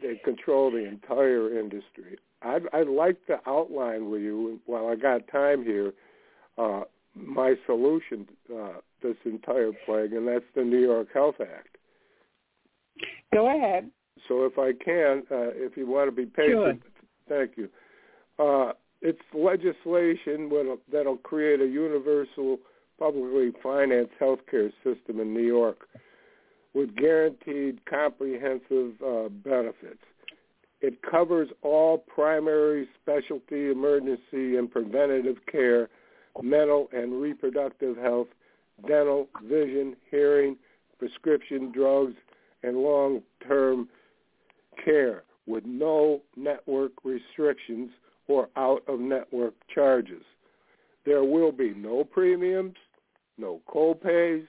they 0.00 0.16
control 0.24 0.70
the 0.70 0.84
entire 0.84 1.58
industry. 1.58 2.18
I'd, 2.42 2.62
I'd 2.72 2.88
like 2.88 3.24
to 3.26 3.38
outline 3.46 4.10
with 4.10 4.22
you, 4.22 4.60
while 4.66 4.88
I 4.88 4.96
got 4.96 5.26
time 5.28 5.64
here, 5.64 5.92
uh, 6.58 6.82
my 7.14 7.54
solution 7.66 8.26
uh, 8.54 8.74
this 9.02 9.16
entire 9.24 9.72
plague, 9.84 10.12
and 10.12 10.28
that's 10.28 10.44
the 10.54 10.62
New 10.62 10.80
York 10.80 11.08
Health 11.12 11.36
Act. 11.40 11.76
go 13.32 13.54
ahead. 13.54 13.90
So 14.28 14.44
if 14.44 14.58
I 14.58 14.72
can, 14.72 15.22
uh, 15.30 15.52
if 15.54 15.76
you 15.76 15.86
want 15.86 16.08
to 16.08 16.16
be 16.16 16.26
patient, 16.26 16.82
thank 17.28 17.52
you. 17.56 17.68
Uh, 18.38 18.72
it's 19.02 19.20
legislation 19.34 20.48
that'll, 20.48 20.78
that'll 20.90 21.18
create 21.18 21.60
a 21.60 21.66
universal 21.66 22.58
publicly 22.98 23.52
financed 23.62 24.12
healthcare 24.20 24.72
system 24.82 25.20
in 25.20 25.34
New 25.34 25.46
York 25.46 25.88
with 26.74 26.94
guaranteed 26.96 27.84
comprehensive 27.86 28.92
uh, 29.04 29.28
benefits. 29.28 30.02
It 30.80 31.00
covers 31.02 31.48
all 31.62 31.98
primary 31.98 32.88
specialty, 33.00 33.70
emergency, 33.70 34.56
and 34.56 34.70
preventative 34.70 35.36
care, 35.50 35.88
mental 36.42 36.88
and 36.92 37.20
reproductive 37.20 37.96
health, 37.96 38.28
dental, 38.86 39.28
vision, 39.42 39.96
hearing, 40.10 40.56
prescription 40.98 41.72
drugs, 41.72 42.14
and 42.62 42.76
long-term 42.76 43.88
care 44.84 45.22
with 45.46 45.64
no 45.64 46.20
network 46.36 46.92
restrictions 47.04 47.90
or 48.28 48.48
out-of-network 48.56 49.54
charges. 49.72 50.22
There 51.04 51.24
will 51.24 51.52
be 51.52 51.72
no 51.74 52.04
premiums, 52.04 52.74
no 53.38 53.60
co-pays, 53.66 54.44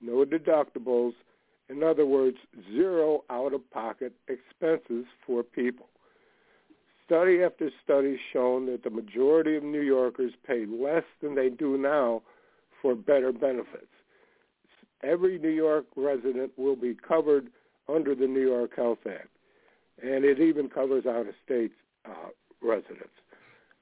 no 0.00 0.24
deductibles. 0.24 1.12
In 1.70 1.84
other 1.84 2.04
words, 2.04 2.36
zero 2.72 3.22
out-of-pocket 3.30 4.12
expenses 4.28 5.04
for 5.24 5.42
people. 5.44 5.86
Study 7.06 7.42
after 7.42 7.70
study 7.84 8.18
shown 8.32 8.66
that 8.66 8.82
the 8.82 8.90
majority 8.90 9.56
of 9.56 9.62
New 9.62 9.82
Yorkers 9.82 10.32
pay 10.46 10.66
less 10.66 11.04
than 11.22 11.34
they 11.34 11.48
do 11.48 11.78
now 11.78 12.22
for 12.82 12.94
better 12.94 13.32
benefits. 13.32 13.86
Every 15.02 15.38
New 15.38 15.50
York 15.50 15.86
resident 15.96 16.52
will 16.56 16.76
be 16.76 16.94
covered 17.06 17.48
under 17.88 18.14
the 18.14 18.26
New 18.26 18.46
York 18.46 18.72
Health 18.76 19.06
Act, 19.06 19.28
and 20.02 20.24
it 20.24 20.40
even 20.40 20.68
covers 20.68 21.06
out-of-state 21.06 21.72
uh, 22.04 22.30
residents. 22.62 23.08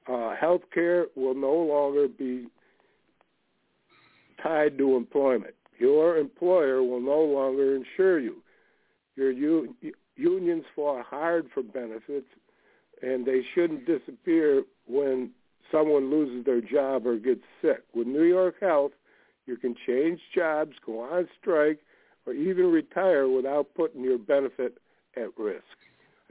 Uh, 0.07 0.35
health 0.35 0.61
care 0.73 1.07
will 1.15 1.35
no 1.35 1.53
longer 1.53 2.07
be 2.07 2.47
tied 4.41 4.77
to 4.77 4.95
employment. 4.95 5.53
Your 5.79 6.17
employer 6.17 6.83
will 6.83 7.01
no 7.01 7.21
longer 7.21 7.75
insure 7.75 8.19
you. 8.19 8.43
Your 9.15 9.31
u- 9.31 9.75
unions 10.15 10.65
fought 10.75 11.05
hard 11.05 11.49
for 11.53 11.63
benefits, 11.63 12.27
and 13.01 13.25
they 13.25 13.41
shouldn't 13.55 13.85
disappear 13.85 14.63
when 14.87 15.31
someone 15.71 16.09
loses 16.09 16.45
their 16.45 16.61
job 16.61 17.07
or 17.07 17.17
gets 17.17 17.43
sick. 17.61 17.83
With 17.93 18.07
New 18.07 18.23
York 18.23 18.55
Health, 18.59 18.91
you 19.45 19.55
can 19.55 19.75
change 19.87 20.19
jobs, 20.35 20.73
go 20.85 20.99
on 20.99 21.27
strike, 21.39 21.79
or 22.25 22.33
even 22.33 22.71
retire 22.71 23.27
without 23.27 23.73
putting 23.75 24.03
your 24.03 24.17
benefit 24.17 24.77
at 25.15 25.37
risk. 25.37 25.63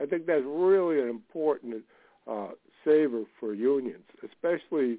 I 0.00 0.06
think 0.06 0.26
that's 0.26 0.44
really 0.44 1.00
an 1.00 1.08
important 1.08 1.82
uh, 2.30 2.48
saver 2.84 3.24
for 3.40 3.54
unions, 3.54 4.04
especially 4.22 4.98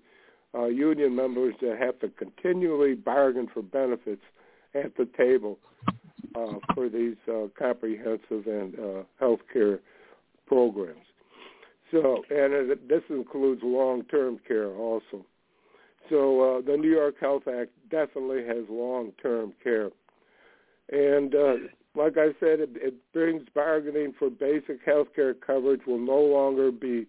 uh, 0.55 0.65
union 0.65 1.15
members 1.15 1.53
that 1.61 1.77
have 1.79 1.99
to 1.99 2.09
continually 2.09 2.95
bargain 2.95 3.47
for 3.53 3.61
benefits 3.61 4.23
at 4.83 4.95
the 4.97 5.07
table 5.17 5.59
uh, 6.35 6.55
for 6.73 6.89
these 6.89 7.15
uh, 7.27 7.47
comprehensive 7.57 8.45
and 8.45 8.77
uh, 8.79 9.03
health 9.19 9.39
care 9.51 9.79
programs. 10.47 11.05
So, 11.91 12.23
and 12.29 12.53
it, 12.53 12.87
this 12.87 13.01
includes 13.09 13.61
long-term 13.63 14.39
care 14.47 14.73
also. 14.75 15.25
So 16.09 16.57
uh, 16.57 16.61
the 16.61 16.77
New 16.77 16.89
York 16.89 17.15
Health 17.19 17.43
Act 17.47 17.71
definitely 17.89 18.45
has 18.45 18.65
long-term 18.69 19.53
care. 19.63 19.89
And 20.91 21.33
uh, 21.35 21.53
like 21.95 22.17
I 22.17 22.29
said, 22.39 22.59
it, 22.59 22.69
it 22.75 22.95
brings 23.13 23.43
bargaining 23.53 24.13
for 24.17 24.29
basic 24.29 24.79
health 24.85 25.07
care 25.15 25.33
coverage 25.33 25.81
will 25.85 25.99
no 25.99 26.19
longer 26.19 26.71
be 26.71 27.07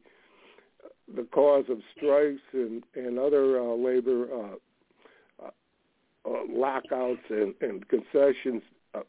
the 1.15 1.25
cause 1.33 1.65
of 1.69 1.79
strikes 1.97 2.41
and, 2.53 2.83
and 2.95 3.19
other 3.19 3.61
uh, 3.61 3.75
labor 3.75 4.27
uh, 4.33 4.55
lockouts 6.49 7.21
and, 7.31 7.55
and 7.61 7.87
concessions. 7.89 8.63
Uh, 8.95 9.01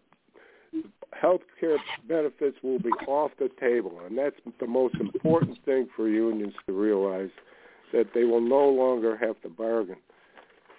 health 1.14 1.42
care 1.60 1.78
benefits 2.08 2.58
will 2.64 2.80
be 2.80 2.92
off 3.08 3.32
the 3.40 3.50
table, 3.60 4.00
and 4.06 4.18
that's 4.18 4.36
the 4.60 4.68
most 4.68 4.96
important 4.96 5.58
thing 5.66 5.88
for 5.96 6.08
unions 6.08 6.54
to 6.66 6.74
realize 6.74 7.30
that 7.94 8.08
they 8.14 8.24
will 8.24 8.42
no 8.42 8.70
longer 8.70 9.18
have 9.18 9.40
to 9.42 9.50
bargain 9.50 9.98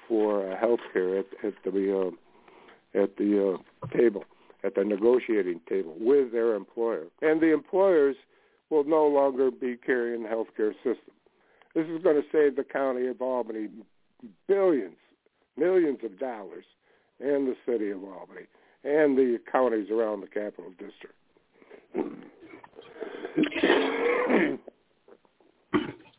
for 0.09 0.51
uh, 0.51 0.59
health 0.59 0.81
care 0.93 1.19
at, 1.19 1.27
at 1.45 1.55
the 1.65 2.01
uh, 2.07 3.01
at 3.01 3.17
the 3.17 3.55
uh, 3.55 3.87
table, 3.97 4.25
at 4.65 4.75
the 4.75 4.85
negotiating 4.85 5.61
table 5.69 5.95
with 5.99 6.33
their 6.33 6.55
employer, 6.55 7.05
and 7.23 7.41
the 7.41 7.53
employers 7.53 8.17
will 8.71 8.85
no 8.85 9.07
longer 9.07 9.51
be 9.51 9.77
carrying 9.77 10.23
the 10.23 10.29
health 10.29 10.49
care 10.57 10.73
system. 10.75 11.15
This 11.75 11.87
is 11.87 12.03
going 12.03 12.17
to 12.17 12.29
save 12.31 12.57
the 12.57 12.65
county 12.65 13.07
of 13.07 13.21
Albany 13.23 13.69
billions, 14.47 14.97
millions 15.57 15.99
of 16.05 16.19
dollars, 16.19 16.65
and 17.21 17.47
the 17.47 17.57
city 17.67 17.91
of 17.91 18.03
Albany, 18.03 18.47
and 18.85 19.17
the 19.17 19.39
counties 19.51 19.91
around 19.91 20.21
the 20.21 20.27
capital 20.27 20.71
district. 20.71 21.17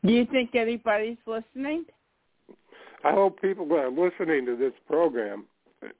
Do 0.06 0.12
you 0.12 0.25
think 0.25 0.54
anybody's 0.56 1.18
listening? 1.25 1.86
I 3.04 3.12
hope 3.12 3.42
people 3.42 3.72
are 3.74 3.90
listening 3.90 4.46
to 4.46 4.56
this 4.56 4.74
program 4.88 5.46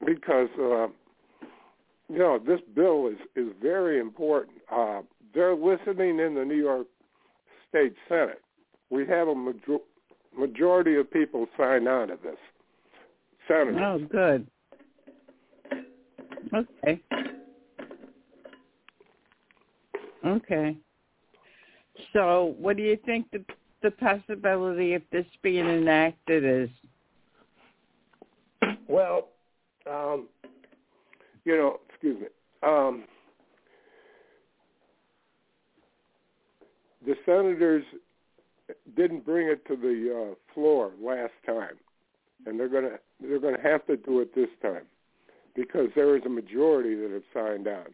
because 0.06 0.50
uh, 0.58 0.88
you 2.10 2.20
know 2.20 2.40
this 2.40 2.60
bill 2.76 3.08
is 3.08 3.18
is 3.36 3.54
very 3.62 4.00
important. 4.00 4.58
Uh, 4.72 5.02
they're 5.34 5.56
listening 5.56 6.20
in 6.20 6.36
the 6.36 6.46
New 6.46 6.62
York 6.62 6.88
State 7.70 7.94
Senate. 8.08 8.42
We 8.90 9.06
have 9.08 9.28
a 9.28 9.36
major- 9.36 9.80
majority 10.38 10.96
of 10.96 11.12
people 11.12 11.48
sign 11.58 11.88
on 11.88 12.10
to 12.10 12.18
this. 12.22 12.38
Senators. 13.54 13.82
Oh, 13.82 14.00
good. 14.12 14.48
Okay. 16.54 17.02
Okay. 20.26 20.78
So, 22.14 22.56
what 22.58 22.78
do 22.78 22.84
you 22.84 22.98
think 23.06 23.28
the 23.32 23.44
the 23.82 23.92
possibility 23.92 24.94
of 24.94 25.02
this 25.12 25.26
being 25.42 25.68
enacted 25.68 26.44
is? 26.46 26.70
Well, 28.88 29.28
um, 29.90 30.30
you 31.44 31.58
know, 31.58 31.80
excuse 31.90 32.22
me. 32.22 32.28
Um, 32.64 33.04
the 37.06 37.16
senators 37.26 37.84
didn't 38.96 39.26
bring 39.26 39.48
it 39.48 39.66
to 39.68 39.76
the 39.76 40.32
uh, 40.32 40.54
floor 40.54 40.92
last 41.02 41.34
time, 41.46 41.76
and 42.46 42.60
they're 42.60 42.70
gonna 42.70 43.00
they're 43.22 43.40
gonna 43.40 43.62
have 43.62 43.86
to 43.88 43.98
do 43.98 44.20
it 44.20 44.36
this 44.36 44.50
time 44.62 44.86
because 45.56 45.90
there 45.96 46.16
is 46.16 46.24
a 46.26 46.30
majority 46.30 46.96
that 46.96 47.12
have 47.12 47.24
signed 47.34 47.68
on, 47.68 47.88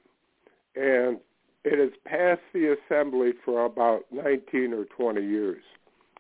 and 0.76 1.20
it 1.64 1.78
has 1.78 1.92
passed 2.06 2.42
the 2.54 2.76
assembly 2.76 3.34
for 3.44 3.66
about 3.66 4.06
19 4.12 4.74
or 4.74 4.86
20 4.86 5.22
years 5.22 5.62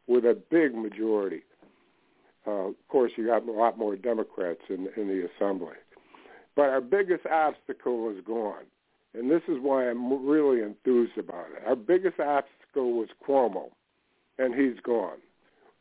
with 0.07 0.25
a 0.25 0.37
big 0.49 0.75
majority. 0.75 1.43
Uh, 2.45 2.69
of 2.69 2.75
course, 2.89 3.11
you 3.15 3.25
got 3.25 3.47
a 3.47 3.51
lot 3.51 3.77
more 3.77 3.95
Democrats 3.95 4.61
in, 4.69 4.89
in 4.97 5.07
the 5.07 5.29
assembly. 5.35 5.75
But 6.55 6.69
our 6.69 6.81
biggest 6.81 7.25
obstacle 7.25 8.09
is 8.09 8.23
gone. 8.25 8.65
And 9.13 9.29
this 9.29 9.41
is 9.47 9.57
why 9.61 9.89
I'm 9.89 10.27
really 10.27 10.61
enthused 10.61 11.17
about 11.17 11.47
it. 11.55 11.63
Our 11.65 11.75
biggest 11.75 12.19
obstacle 12.19 12.93
was 12.93 13.09
Cuomo, 13.25 13.69
and 14.37 14.53
he's 14.53 14.79
gone. 14.83 15.17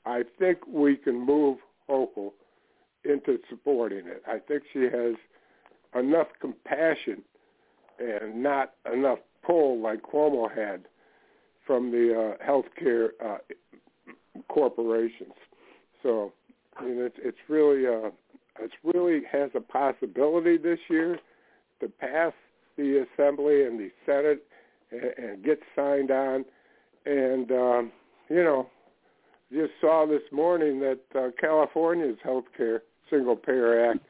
I 0.07 0.23
think 0.39 0.59
we 0.67 0.97
can 0.97 1.19
move 1.19 1.59
Hochul 1.89 2.33
into 3.05 3.39
supporting 3.49 4.07
it. 4.07 4.23
I 4.27 4.39
think 4.39 4.63
she 4.73 4.83
has 4.85 5.15
enough 5.95 6.29
compassion 6.41 7.23
and 7.99 8.43
not 8.43 8.75
enough 8.93 9.19
pull 9.45 9.81
like 9.81 10.03
Cuomo 10.03 10.49
had 10.55 10.85
from 11.67 11.91
the 11.91 12.37
uh, 12.41 12.45
healthcare 12.45 13.11
uh, 13.25 13.39
corporations. 14.49 15.35
So, 16.03 16.33
I 16.77 16.85
mean, 16.85 16.99
it's 16.99 17.17
it's 17.19 17.39
really 17.49 17.87
uh, 17.87 18.11
it's 18.61 18.75
really 18.85 19.23
has 19.31 19.51
a 19.55 19.61
possibility 19.61 20.57
this 20.57 20.79
year 20.89 21.19
to 21.81 21.89
pass 21.89 22.33
the 22.77 23.05
Assembly 23.15 23.65
and 23.65 23.79
the 23.79 23.91
Senate 24.07 24.45
and, 24.91 25.31
and 25.31 25.45
get 25.45 25.61
signed 25.75 26.11
on. 26.11 26.45
And 27.07 27.51
um, 27.51 27.93
you 28.29 28.45
know, 28.45 28.69
just 29.53 29.73
saw 29.81 30.07
this 30.07 30.23
morning 30.31 30.81
that 30.81 31.01
uh, 31.15 31.29
California's 31.41 32.19
health 32.23 32.45
care 32.57 32.83
single 33.11 33.37
payer 33.37 33.91
act 33.91 34.01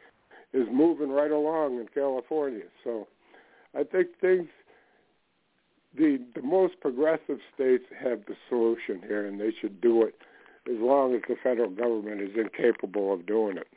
is 0.53 0.66
moving 0.72 1.11
right 1.11 1.31
along 1.31 1.79
in 1.79 1.87
California. 1.94 2.64
So 2.83 3.07
I 3.74 3.85
think 3.85 4.09
things 4.20 4.48
the 5.96 6.20
the 6.35 6.42
most 6.42 6.74
progressive 6.81 7.38
states 7.55 7.85
have 8.03 8.20
the 8.27 8.35
solution 8.48 9.01
here, 9.07 9.27
and 9.27 9.40
they 9.40 9.53
should 9.61 9.81
do 9.81 10.03
it 10.03 10.14
as 10.68 10.77
long 10.79 11.14
as 11.14 11.22
the 11.29 11.37
federal 11.42 11.70
government 11.70 12.20
is 12.20 12.31
incapable 12.37 13.12
of 13.12 13.27
doing 13.27 13.57
it. 13.57 13.68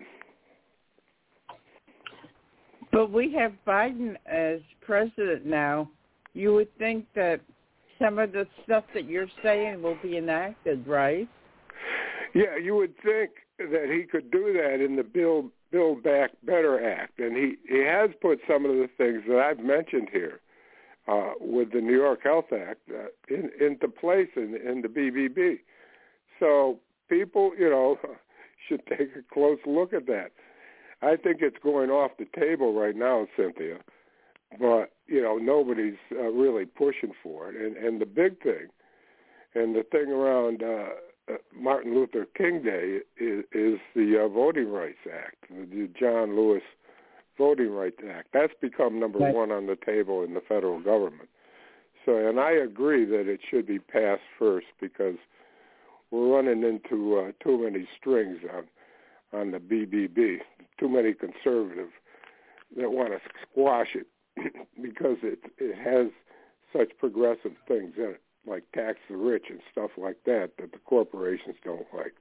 But 2.92 3.12
we 3.12 3.34
have 3.34 3.54
Biden 3.66 4.16
as 4.26 4.60
president 4.82 5.46
now. 5.46 5.90
You 6.34 6.54
would 6.54 6.76
think 6.78 7.06
that 7.16 7.40
some 8.02 8.20
of 8.20 8.34
the 8.34 8.46
stuff 8.64 8.84
that 8.94 9.06
you're 9.06 9.30
saying 9.44 9.82
will 9.82 9.98
be 10.02 10.18
enacted, 10.18 10.86
right? 10.86 11.30
Yeah, 12.34 12.58
you 12.62 12.76
would 12.76 12.96
think 13.04 13.32
that 13.58 13.90
he 13.92 14.04
could 14.04 14.32
do 14.32 14.54
that 14.54 14.84
in 14.84 14.96
the 14.96 15.04
Build 15.04 15.52
Build 15.72 16.04
Back 16.04 16.32
Better 16.44 16.84
Act, 16.86 17.20
and 17.20 17.36
he 17.36 17.56
he 17.68 17.84
has 17.84 18.10
put 18.22 18.40
some 18.48 18.66
of 18.66 18.72
the 18.72 18.90
things 18.98 19.24
that 19.28 19.38
I've 19.38 19.60
mentioned 19.60 20.10
here 20.12 20.40
uh, 21.08 21.32
with 21.40 21.72
the 21.72 21.82
New 21.82 21.96
York 21.96 22.24
Health 22.24 22.52
Act 22.54 22.82
uh, 22.90 23.08
in, 23.34 23.50
into 23.60 23.88
place 23.88 24.30
in, 24.36 24.56
in 24.56 24.82
the 24.82 24.88
BBB. 24.88 25.60
So 26.40 26.80
people, 27.10 27.52
you 27.58 27.70
know, 27.70 27.98
should 28.70 28.86
take 28.88 29.10
a 29.18 29.34
close 29.34 29.60
look 29.66 29.94
at 29.94 30.08
that. 30.08 30.32
I 31.02 31.16
think 31.16 31.38
it's 31.42 31.58
going 31.64 31.90
off 31.90 32.12
the 32.20 32.28
table 32.40 32.74
right 32.74 32.96
now, 32.96 33.28
Cynthia. 33.36 33.80
But 34.60 34.92
you 35.08 35.22
know, 35.22 35.38
nobody's 35.38 35.98
uh, 36.12 36.24
really 36.24 36.66
pushing 36.66 37.14
for 37.24 37.50
it. 37.50 37.56
And 37.56 37.78
and 37.78 38.02
the 38.02 38.06
big 38.06 38.42
thing, 38.44 38.68
and 39.56 39.76
the 39.76 39.84
thing 39.84 40.12
around 40.12 40.62
uh, 40.62 40.90
Martin 41.56 41.94
Luther 41.94 42.26
King 42.36 42.64
Day 42.64 43.00
is, 43.18 43.44
is 43.52 43.80
the 43.96 44.24
uh, 44.24 44.28
Voting 44.28 44.72
Rights 44.72 45.00
Act, 45.12 45.46
the 45.50 45.90
John 46.00 46.36
Lewis 46.36 46.64
Voting 47.38 47.72
Rights 47.72 48.02
Act. 48.10 48.30
That's 48.34 48.54
become 48.62 49.00
number 49.00 49.20
right. 49.20 49.34
one 49.34 49.52
on 49.52 49.68
the 49.68 49.78
table 49.78 50.24
in 50.24 50.34
the 50.34 50.42
federal 50.42 50.80
government. 50.82 51.30
So, 52.06 52.28
and 52.28 52.40
I 52.40 52.52
agree 52.52 53.06
that 53.06 53.28
it 53.28 53.42
should 53.48 53.68
be 53.68 53.80
passed 53.80 54.24
first 54.38 54.68
because 54.80 55.16
we're 56.10 56.36
running 56.36 56.64
into 56.64 57.18
uh, 57.18 57.32
too 57.44 57.64
many 57.64 57.88
strings 57.98 58.40
on 58.54 58.66
on 59.34 59.52
the 59.52 59.60
BBB, 59.60 60.40
too 60.78 60.90
many 60.90 61.14
conservatives 61.14 61.94
that 62.76 62.92
want 62.92 63.12
to 63.12 63.20
squash 63.42 63.96
it 63.96 64.08
because 64.82 65.18
it 65.24 65.40
it 65.58 65.76
has 65.78 66.08
such 66.76 66.98
progressive 67.00 67.54
things 67.68 67.94
in 67.98 68.16
it, 68.16 68.22
like 68.46 68.64
tax 68.74 68.98
the 69.10 69.18
rich 69.18 69.46
and 69.50 69.60
stuff 69.72 69.92
like 69.98 70.18
that, 70.26 70.52
that 70.60 70.72
the 70.72 70.80
corporations 70.80 71.56
don't 71.64 71.86
like. 71.96 72.14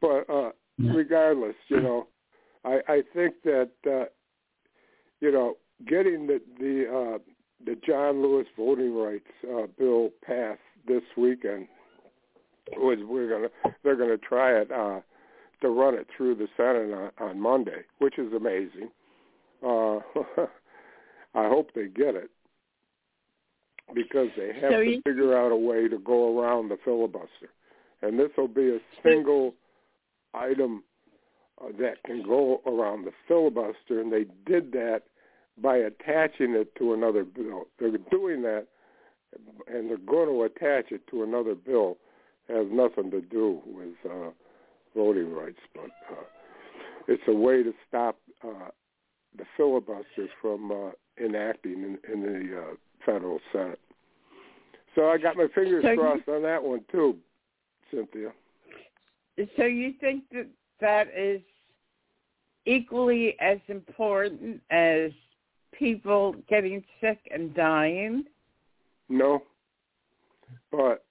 But 0.00 0.30
uh, 0.32 0.50
regardless, 0.78 1.56
you 1.68 1.80
know, 1.80 2.06
I, 2.64 2.80
I 2.88 3.02
think 3.14 3.34
that 3.44 3.70
uh, 3.86 4.04
you 5.20 5.32
know 5.32 5.56
getting 5.86 6.26
the 6.26 6.40
the 6.58 6.84
uh, 6.88 7.18
the 7.64 7.76
John 7.86 8.22
Lewis 8.22 8.46
voting 8.56 8.94
rights 8.94 9.30
uh, 9.44 9.66
bill 9.78 10.10
passed 10.24 10.60
this 10.86 11.02
weekend 11.16 11.68
was 12.76 12.98
we're 13.02 13.28
gonna 13.28 13.74
they're 13.82 13.96
gonna 13.96 14.18
try 14.18 14.52
it 14.52 14.70
uh, 14.70 15.00
to 15.60 15.68
run 15.68 15.94
it 15.94 16.06
through 16.16 16.36
the 16.36 16.48
Senate 16.56 16.92
on, 17.18 17.28
on 17.28 17.40
Monday, 17.40 17.82
which 17.98 18.18
is 18.18 18.32
amazing. 18.32 18.90
Uh, 19.62 19.96
I 21.34 21.48
hope 21.48 21.70
they 21.74 21.86
get 21.86 22.14
it 22.14 22.30
because 23.94 24.28
they 24.36 24.52
have 24.60 24.72
so 24.72 24.80
to 24.80 24.84
you, 24.84 25.02
figure 25.02 25.36
out 25.36 25.52
a 25.52 25.56
way 25.56 25.88
to 25.88 25.98
go 25.98 26.38
around 26.38 26.68
the 26.68 26.78
filibuster, 26.84 27.50
and 28.02 28.18
this 28.18 28.30
will 28.36 28.48
be 28.48 28.70
a 28.70 28.78
single 29.02 29.54
item 30.34 30.82
uh, 31.60 31.68
that 31.78 32.02
can 32.04 32.22
go 32.22 32.60
around 32.66 33.04
the 33.04 33.12
filibuster, 33.26 34.00
and 34.00 34.12
they 34.12 34.24
did 34.46 34.72
that 34.72 35.02
by 35.60 35.76
attaching 35.76 36.54
it 36.54 36.74
to 36.76 36.94
another 36.94 37.24
bill. 37.24 37.64
They're 37.78 37.90
doing 38.10 38.42
that, 38.42 38.66
and 39.66 39.90
they're 39.90 39.98
going 39.98 40.28
to 40.28 40.42
attach 40.44 40.90
it 40.90 41.06
to 41.10 41.22
another 41.22 41.54
bill. 41.54 41.98
It 42.48 42.56
has 42.56 42.66
nothing 42.70 43.10
to 43.10 43.20
do 43.20 43.60
with 43.66 43.94
uh, 44.10 44.30
voting 44.96 45.32
rights, 45.32 45.60
but 45.74 45.90
uh, 46.10 46.24
it's 47.08 47.22
a 47.28 47.34
way 47.34 47.62
to 47.62 47.72
stop 47.88 48.16
uh, 48.42 48.70
the 49.36 49.44
filibusters 49.56 50.30
from 50.40 50.72
uh, 50.72 50.90
enacting 51.22 51.72
in, 51.72 51.98
in 52.12 52.22
the 52.22 52.58
uh, 52.58 52.74
federal 53.04 53.40
Senate. 53.52 53.80
So 54.94 55.08
I 55.08 55.18
got 55.18 55.36
my 55.36 55.46
fingers 55.54 55.82
So 55.84 55.90
you- 55.92 55.98
crossed 55.98 56.28
on 56.28 56.42
that 56.42 56.62
one 56.62 56.84
too, 56.90 57.18
Cynthia. 57.90 58.32
so 59.56 59.64
you 59.64 59.92
think 60.00 60.24
that 60.30 60.46
that 60.80 61.08
is 61.16 61.40
equally 62.66 63.38
as 63.40 63.58
important 63.68 64.60
as 64.70 65.12
people 65.72 66.32
getting 66.48 66.84
sick 67.00 67.18
and 67.30 67.54
dying? 67.54 68.24
No, 69.08 69.42
but 70.70 71.04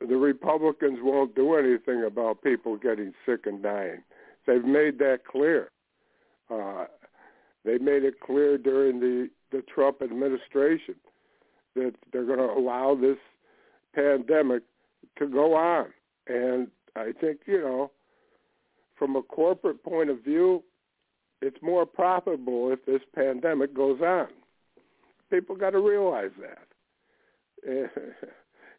the 0.00 0.16
Republicans 0.16 0.98
won't 1.02 1.34
do 1.34 1.54
anything 1.54 2.04
about 2.04 2.42
people 2.42 2.76
getting 2.76 3.14
sick 3.24 3.46
and 3.46 3.62
dying. 3.62 4.02
They've 4.46 4.64
made 4.64 4.98
that 4.98 5.24
clear. 5.24 5.70
Uh, 6.50 6.86
they 7.64 7.78
made 7.78 8.04
it 8.04 8.20
clear 8.20 8.58
during 8.58 9.00
the 9.00 9.30
the 9.52 9.62
Trump 9.62 10.02
administration 10.02 10.96
that 11.74 11.94
they're 12.12 12.24
going 12.24 12.38
to 12.38 12.44
allow 12.44 12.94
this 12.94 13.18
pandemic 13.94 14.62
to 15.18 15.26
go 15.26 15.54
on. 15.54 15.86
And 16.26 16.68
I 16.96 17.12
think, 17.20 17.40
you 17.46 17.60
know, 17.60 17.90
from 18.98 19.16
a 19.16 19.22
corporate 19.22 19.82
point 19.82 20.10
of 20.10 20.24
view, 20.24 20.62
it's 21.42 21.60
more 21.62 21.84
profitable 21.84 22.72
if 22.72 22.84
this 22.86 23.02
pandemic 23.14 23.74
goes 23.74 24.00
on. 24.00 24.28
People 25.30 25.56
got 25.56 25.70
to 25.70 25.80
realize 25.80 26.30
that. 26.40 26.66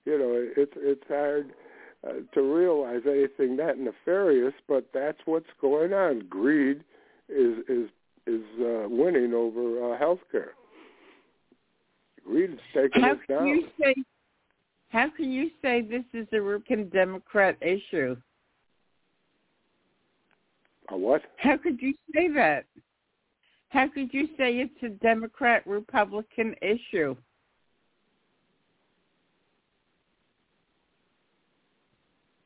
you 0.05 0.17
know, 0.17 0.47
it's 0.55 0.73
it's 0.77 1.03
hard 1.07 1.51
uh, 2.07 2.13
to 2.33 2.41
realize 2.41 3.01
anything 3.05 3.57
that 3.57 3.77
nefarious, 3.77 4.53
but 4.67 4.89
that's 4.93 5.19
what's 5.25 5.49
going 5.59 5.93
on. 5.93 6.25
Greed 6.29 6.83
is 7.27 7.57
is 7.67 7.89
is 8.27 8.43
uh, 8.59 8.87
winning 8.89 9.33
over 9.33 9.93
uh, 9.93 9.97
healthcare. 9.97 10.51
Greed 12.25 12.51
is 12.51 12.59
taking 12.73 13.01
How 13.01 13.13
us 13.13 13.17
can 13.25 13.37
down. 13.37 13.47
you 13.47 13.67
say 13.81 13.95
how 14.89 15.09
can 15.09 15.31
you 15.31 15.49
say 15.61 15.81
this 15.81 16.05
is 16.13 16.27
a 16.31 16.41
Republican 16.41 16.89
Democrat 16.89 17.57
issue? 17.61 18.15
A 20.89 20.97
what? 20.97 21.21
How 21.37 21.57
could 21.57 21.81
you 21.81 21.93
say 22.15 22.29
that? 22.33 22.65
How 23.69 23.89
could 23.89 24.13
you 24.13 24.27
say 24.37 24.53
it's 24.53 24.81
a 24.83 24.89
Democrat 24.89 25.63
Republican 25.67 26.55
issue? 26.61 27.15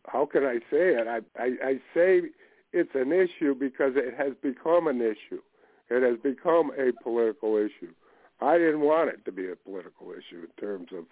How 0.07 0.25
can 0.25 0.43
I 0.43 0.55
say 0.71 0.95
it? 0.95 1.07
I, 1.07 1.19
I 1.41 1.45
I 1.63 1.73
say 1.93 2.21
it's 2.73 2.89
an 2.95 3.11
issue 3.11 3.53
because 3.53 3.93
it 3.95 4.15
has 4.17 4.33
become 4.41 4.87
an 4.87 4.99
issue. 4.99 5.41
It 5.91 6.03
has 6.03 6.17
become 6.23 6.71
a 6.77 6.91
political 7.03 7.57
issue. 7.57 7.91
I 8.39 8.57
didn't 8.57 8.79
want 8.79 9.09
it 9.09 9.25
to 9.25 9.31
be 9.31 9.51
a 9.51 9.55
political 9.57 10.11
issue 10.11 10.47
in 10.47 10.65
terms 10.65 10.87
of 10.97 11.03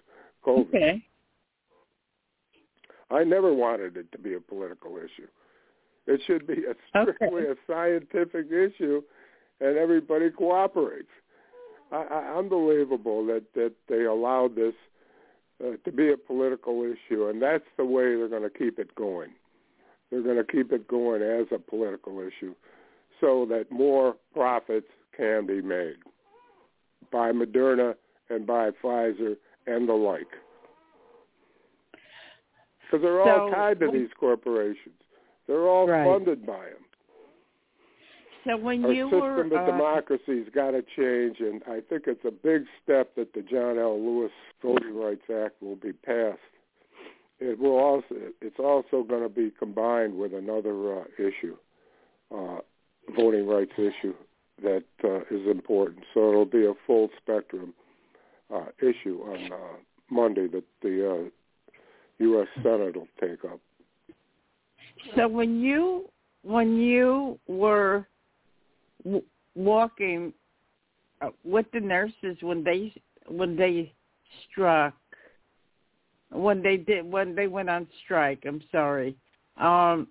COVID. 0.45 0.69
Okay. 0.69 1.05
I 3.11 3.23
never 3.25 3.53
wanted 3.53 3.97
it 3.97 4.09
to 4.13 4.17
be 4.17 4.35
a 4.35 4.39
political 4.39 4.97
issue. 4.97 5.27
It 6.07 6.21
should 6.25 6.47
be 6.47 6.63
a 6.65 6.75
strictly 6.87 7.43
Okay. 7.47 7.51
a 7.51 7.55
scientific 7.67 8.47
issue, 8.51 9.03
and 9.59 9.77
everybody 9.77 10.31
cooperates. 10.31 11.11
I, 11.91 12.03
I, 12.03 12.37
unbelievable 12.37 13.25
that 13.25 13.43
that 13.55 13.73
they 13.87 14.05
allowed 14.05 14.55
this 14.55 14.75
uh, 15.61 15.71
to 15.83 15.91
be 15.91 16.11
a 16.11 16.17
political 16.17 16.83
issue, 16.83 17.27
and 17.27 17.41
that's 17.41 17.67
the 17.77 17.85
way 17.85 18.15
they're 18.15 18.29
going 18.29 18.43
to 18.43 18.49
keep 18.49 18.79
it 18.79 18.95
going. 18.95 19.31
They're 20.09 20.23
going 20.23 20.37
to 20.37 20.43
keep 20.43 20.71
it 20.71 20.87
going 20.87 21.21
as 21.21 21.47
a 21.51 21.59
political 21.59 22.21
issue, 22.21 22.55
so 23.21 23.45
that 23.49 23.71
more 23.71 24.15
profits 24.33 24.87
can 25.15 25.45
be 25.45 25.61
made 25.61 25.97
by 27.11 27.31
Moderna 27.31 27.95
and 28.29 28.45
by 28.45 28.69
Pfizer 28.83 29.35
and 29.67 29.87
the 29.87 29.93
like. 29.93 30.27
Because 32.81 33.03
they're 33.03 33.21
all 33.21 33.49
So- 33.49 33.53
tied 33.53 33.79
to 33.81 33.91
these 33.91 34.09
corporations. 34.13 34.95
They're 35.47 35.67
all 35.67 35.87
Right. 35.87 36.05
funded 36.05 36.45
by 36.45 36.69
them. 36.69 36.85
So 38.45 38.55
when 38.57 38.85
Our 38.85 38.93
you 38.93 39.05
system 39.05 39.19
were 39.19 39.41
of 39.41 39.51
uh, 39.51 39.65
democracy's 39.65 40.47
got 40.49 40.71
to 40.71 40.81
change, 40.81 41.39
and 41.41 41.61
I 41.67 41.81
think 41.81 42.07
it's 42.07 42.23
a 42.23 42.31
big 42.31 42.65
step 42.81 43.13
that 43.15 43.33
the 43.33 43.41
John 43.41 43.77
L. 43.77 43.99
Lewis 43.99 44.31
Voting 44.61 44.95
Rights 44.97 45.29
Act 45.29 45.61
will 45.61 45.75
be 45.75 45.91
passed. 45.91 46.39
It 47.39 47.59
will 47.59 47.77
also. 47.77 48.15
It's 48.41 48.59
also 48.59 49.03
going 49.03 49.23
to 49.23 49.29
be 49.29 49.51
combined 49.51 50.17
with 50.17 50.33
another 50.33 50.99
uh, 51.01 51.03
issue, 51.17 51.57
uh, 52.31 52.59
voting 53.15 53.47
rights 53.47 53.71
issue 53.77 54.13
that 54.61 54.83
uh, 55.03 55.19
is 55.31 55.47
important. 55.49 56.03
So 56.13 56.29
it'll 56.29 56.45
be 56.45 56.65
a 56.65 56.73
full 56.85 57.09
spectrum 57.21 57.73
uh, 58.53 58.65
issue 58.79 59.21
on 59.21 59.51
uh, 59.51 59.77
Monday 60.09 60.47
that 60.47 60.63
the 60.81 61.09
uh, 61.27 61.29
U.S. 62.19 62.47
Senate 62.61 62.95
will 62.95 63.07
take 63.21 63.43
up. 63.45 63.59
so 65.15 65.27
when 65.27 65.59
you 65.59 66.09
when 66.43 66.77
you 66.77 67.39
were 67.47 68.05
w- 69.03 69.23
walking 69.55 70.33
uh, 71.21 71.29
with 71.43 71.65
the 71.73 71.79
nurses 71.79 72.37
when 72.41 72.63
they 72.63 72.93
when 73.27 73.55
they 73.55 73.93
struck 74.49 74.93
when 76.31 76.61
they 76.61 76.77
did 76.77 77.09
when 77.09 77.35
they 77.35 77.47
went 77.47 77.69
on 77.69 77.87
strike 78.03 78.43
i'm 78.47 78.61
sorry 78.71 79.15
um 79.57 80.07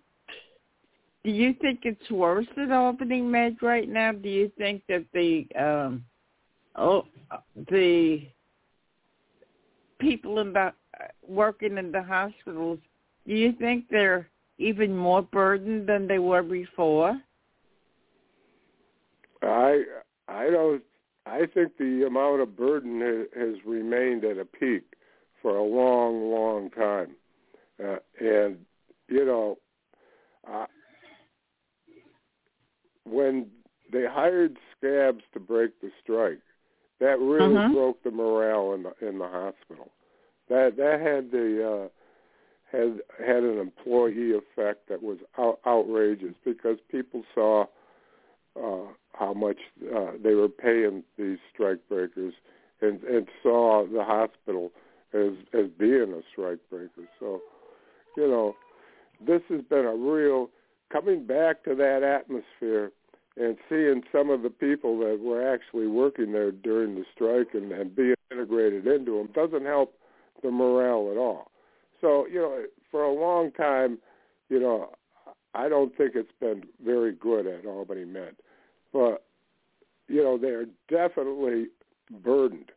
do 1.29 1.35
you 1.35 1.53
think 1.61 1.81
it's 1.83 2.11
worse 2.11 2.47
at 2.57 2.73
Albany 2.73 3.21
Med 3.21 3.59
right 3.61 3.87
now 3.87 4.13
do 4.13 4.31
you 4.31 4.51
think 4.57 4.83
that 4.89 5.05
the 5.13 5.47
um 5.61 6.03
oh 6.75 7.05
the 7.71 8.27
people 9.99 10.39
in 10.39 10.55
the 10.55 10.73
working 11.27 11.77
in 11.77 11.93
the 11.93 12.03
hospitals 12.03 12.79
do 13.27 13.35
you 13.35 13.53
think 13.53 13.85
they're 13.91 14.27
even 14.57 14.97
more 14.97 15.21
burdened 15.21 15.87
than 15.87 16.09
they 16.09 16.19
were 16.19 16.43
before 16.43 17.21
I 19.43 19.85
I 20.29 20.49
don't. 20.49 20.83
I 21.27 21.41
think 21.53 21.77
the 21.79 22.07
amount 22.07 22.41
of 22.41 22.57
burden 22.57 23.03
ha- 23.03 23.39
has 23.39 23.57
remained 23.67 24.25
at 24.25 24.39
a 24.39 24.47
peak 24.47 24.83
for 25.43 25.57
a 25.57 25.63
long, 25.63 26.31
long 26.31 26.71
time, 26.71 27.11
uh, 27.85 27.99
and 28.19 28.57
you 29.09 29.27
know, 29.27 29.59
when 33.09 33.51
they 33.93 34.05
hired 34.07 34.57
scabs 34.77 35.23
to 35.33 35.41
break 35.41 35.81
the 35.81 35.91
strike, 36.03 36.41
that 37.01 37.19
really 37.19 37.59
Mhm. 37.59 37.73
broke 37.73 38.03
the 38.03 38.11
morale 38.11 38.73
in 38.75 38.83
the 38.83 38.95
in 39.01 39.19
the 39.19 39.29
hospital. 39.29 39.91
That 40.49 40.77
that 40.77 41.01
had 41.01 41.31
the 41.31 41.71
uh, 41.71 41.89
had 42.71 43.01
had 43.19 43.43
an 43.45 43.59
employee 43.59 44.33
effect 44.33 44.89
that 44.89 45.03
was 45.03 45.19
out, 45.39 45.61
outrageous 45.67 46.35
because 46.45 46.79
people 46.91 47.25
saw 47.35 47.67
uh, 48.57 48.93
how 49.13 49.33
much 49.33 49.59
uh, 49.95 50.13
they 50.23 50.35
were 50.35 50.49
paying 50.49 51.05
these 51.17 51.39
strike 51.53 51.81
breakers 51.89 52.35
and, 52.81 53.03
and 53.05 53.29
saw 53.43 53.87
the 53.87 54.05
hospital 54.05 54.73
as 55.13 55.33
as 55.53 55.69
being 55.79 56.13
a 56.13 56.23
strike 56.33 56.61
breaker. 56.71 57.09
So, 57.19 57.41
you 58.17 58.29
know, 58.29 58.55
this 59.25 59.43
has 59.49 59.63
been 59.63 59.87
a 59.87 59.95
real 59.95 60.51
coming 60.91 61.27
back 61.27 61.65
to 61.65 61.75
that 61.75 62.03
atmosphere 62.03 62.93
and 63.39 63.57
seeing 63.69 64.03
some 64.11 64.31
of 64.31 64.43
the 64.43 64.51
people 64.51 64.99
that 64.99 65.21
were 65.21 65.47
actually 65.47 65.87
working 65.87 66.33
there 66.33 66.51
during 66.51 66.97
the 66.97 67.05
strike 67.15 67.55
and, 67.55 67.71
and 67.71 67.95
being 67.95 68.15
integrated 68.33 68.87
into 68.87 69.19
them 69.19 69.29
doesn't 69.33 69.65
help 69.65 69.95
the 70.43 70.51
morale 70.51 71.11
at 71.13 71.19
all. 71.19 71.51
So, 72.01 72.27
you 72.27 72.41
know, 72.41 72.65
for 72.91 73.03
a 73.03 73.13
long 73.13 73.53
time, 73.53 73.99
you 74.49 74.59
know, 74.59 74.91
I 75.55 75.69
don't 75.69 75.97
think 75.97 76.13
it's 76.15 76.33
been 76.41 76.65
very 76.85 77.13
good 77.13 77.47
at 77.47 77.65
Albany 77.65 78.05
Med. 78.05 78.37
But, 78.93 79.25
you 80.09 80.23
know, 80.23 80.39
they're 80.39 80.67
definitely 80.89 81.67
burdened, 82.23 82.73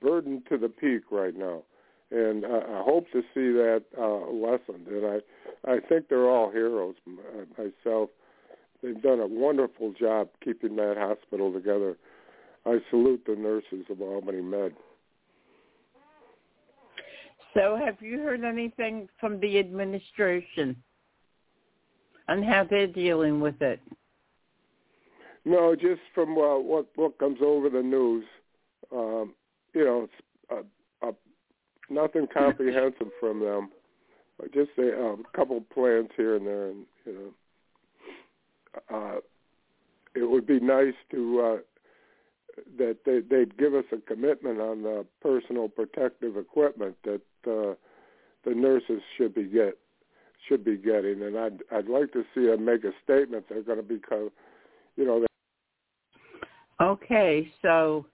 burdened 0.00 0.42
to 0.48 0.58
the 0.58 0.68
peak 0.68 1.02
right 1.10 1.36
now. 1.36 1.62
And 2.10 2.44
I, 2.44 2.58
I 2.58 2.82
hope 2.84 3.10
to 3.12 3.22
see 3.34 3.52
that 3.52 3.84
uh, 3.98 4.30
lessened. 4.30 4.88
And 4.88 5.06
I, 5.06 5.70
I 5.72 5.80
think 5.80 6.08
they're 6.08 6.28
all 6.28 6.50
heroes 6.50 6.94
myself 7.56 8.10
they've 8.84 9.02
done 9.02 9.20
a 9.20 9.26
wonderful 9.26 9.92
job 9.92 10.28
keeping 10.44 10.76
that 10.76 10.96
hospital 10.98 11.52
together. 11.52 11.96
I 12.66 12.78
salute 12.90 13.22
the 13.26 13.34
nurses 13.34 13.86
of 13.90 14.00
Albany 14.00 14.42
Med. 14.42 14.72
So 17.54 17.78
have 17.82 17.96
you 18.00 18.18
heard 18.18 18.44
anything 18.44 19.08
from 19.20 19.40
the 19.40 19.58
administration 19.58 20.76
on 22.28 22.42
how 22.42 22.64
they're 22.68 22.86
dealing 22.86 23.40
with 23.40 23.60
it? 23.62 23.80
No, 25.44 25.76
just 25.76 26.00
from 26.14 26.36
uh, 26.36 26.58
what 26.58 26.86
what 26.96 27.18
comes 27.18 27.38
over 27.42 27.68
the 27.68 27.82
news. 27.82 28.24
Um, 28.90 29.34
you 29.74 29.84
know, 29.84 30.08
it's, 30.08 30.64
uh, 31.02 31.06
uh, 31.08 31.12
nothing 31.90 32.26
comprehensive 32.32 33.08
from 33.20 33.40
them. 33.40 33.70
Just 34.54 34.70
a 34.78 34.98
um, 34.98 35.24
couple 35.36 35.60
plans 35.72 36.08
here 36.16 36.36
and 36.36 36.46
there, 36.46 36.68
and 36.70 36.86
you 37.04 37.12
know 37.12 37.34
uh, 38.92 39.16
it 40.14 40.28
would 40.28 40.46
be 40.46 40.60
nice 40.60 40.94
to 41.10 41.40
uh, 41.40 41.56
that 42.78 42.98
they, 43.04 43.20
they'd 43.20 43.56
give 43.58 43.74
us 43.74 43.84
a 43.92 43.98
commitment 43.98 44.60
on 44.60 44.82
the 44.82 45.04
personal 45.20 45.68
protective 45.68 46.36
equipment 46.36 46.96
that 47.04 47.20
uh, 47.46 47.74
the 48.44 48.54
nurses 48.54 49.00
should 49.16 49.34
be 49.34 49.44
get 49.44 49.76
should 50.48 50.64
be 50.64 50.76
getting, 50.76 51.22
and 51.22 51.38
I'd 51.38 51.62
I'd 51.72 51.88
like 51.88 52.12
to 52.12 52.24
see 52.34 52.46
them 52.46 52.64
make 52.64 52.84
a 52.84 52.92
statement. 53.02 53.46
They're 53.48 53.62
going 53.62 53.78
to 53.78 53.82
become, 53.82 54.30
you 54.96 55.04
know. 55.04 55.24
Okay, 56.80 57.50
so 57.62 58.06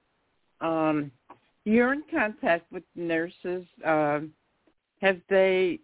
um, 0.60 1.10
you're 1.64 1.92
in 1.92 2.02
contact 2.10 2.70
with 2.70 2.84
nurses. 2.94 3.66
Um, 3.84 4.32
have 5.00 5.20
they 5.28 5.80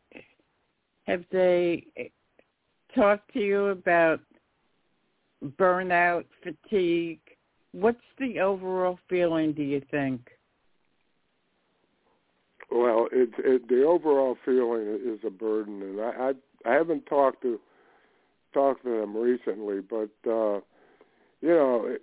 have 1.07 1.25
they 1.33 1.87
talked 2.95 3.33
to 3.33 3.41
you 3.41 3.67
about 3.67 4.21
burnout, 5.45 6.25
fatigue. 6.43 7.21
What's 7.73 7.99
the 8.19 8.41
overall 8.41 8.99
feeling, 9.09 9.53
do 9.53 9.63
you 9.63 9.83
think? 9.91 10.31
Well, 12.71 13.09
it, 13.13 13.31
it, 13.39 13.69
the 13.69 13.85
overall 13.85 14.37
feeling 14.45 14.99
is 15.05 15.21
a 15.25 15.31
burden, 15.31 15.83
and 15.83 16.01
I, 16.01 16.31
I 16.31 16.33
I 16.71 16.75
haven't 16.75 17.07
talked 17.07 17.43
to 17.43 17.61
talked 18.53 18.85
to 18.85 19.01
them 19.01 19.17
recently, 19.17 19.81
but 19.81 20.11
uh, 20.29 20.61
you 21.41 21.51
know, 21.51 21.97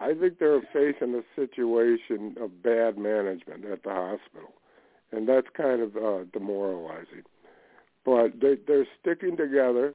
I 0.00 0.14
think 0.14 0.38
they're 0.38 0.62
facing 0.72 1.14
a 1.14 1.22
situation 1.36 2.36
of 2.40 2.62
bad 2.62 2.98
management 2.98 3.64
at 3.66 3.82
the 3.84 3.90
hospital, 3.90 4.54
and 5.12 5.28
that's 5.28 5.46
kind 5.56 5.80
of 5.80 5.96
uh, 5.96 6.24
demoralizing. 6.32 7.22
But 8.04 8.40
they, 8.40 8.56
they're 8.66 8.86
sticking 9.00 9.36
together. 9.36 9.94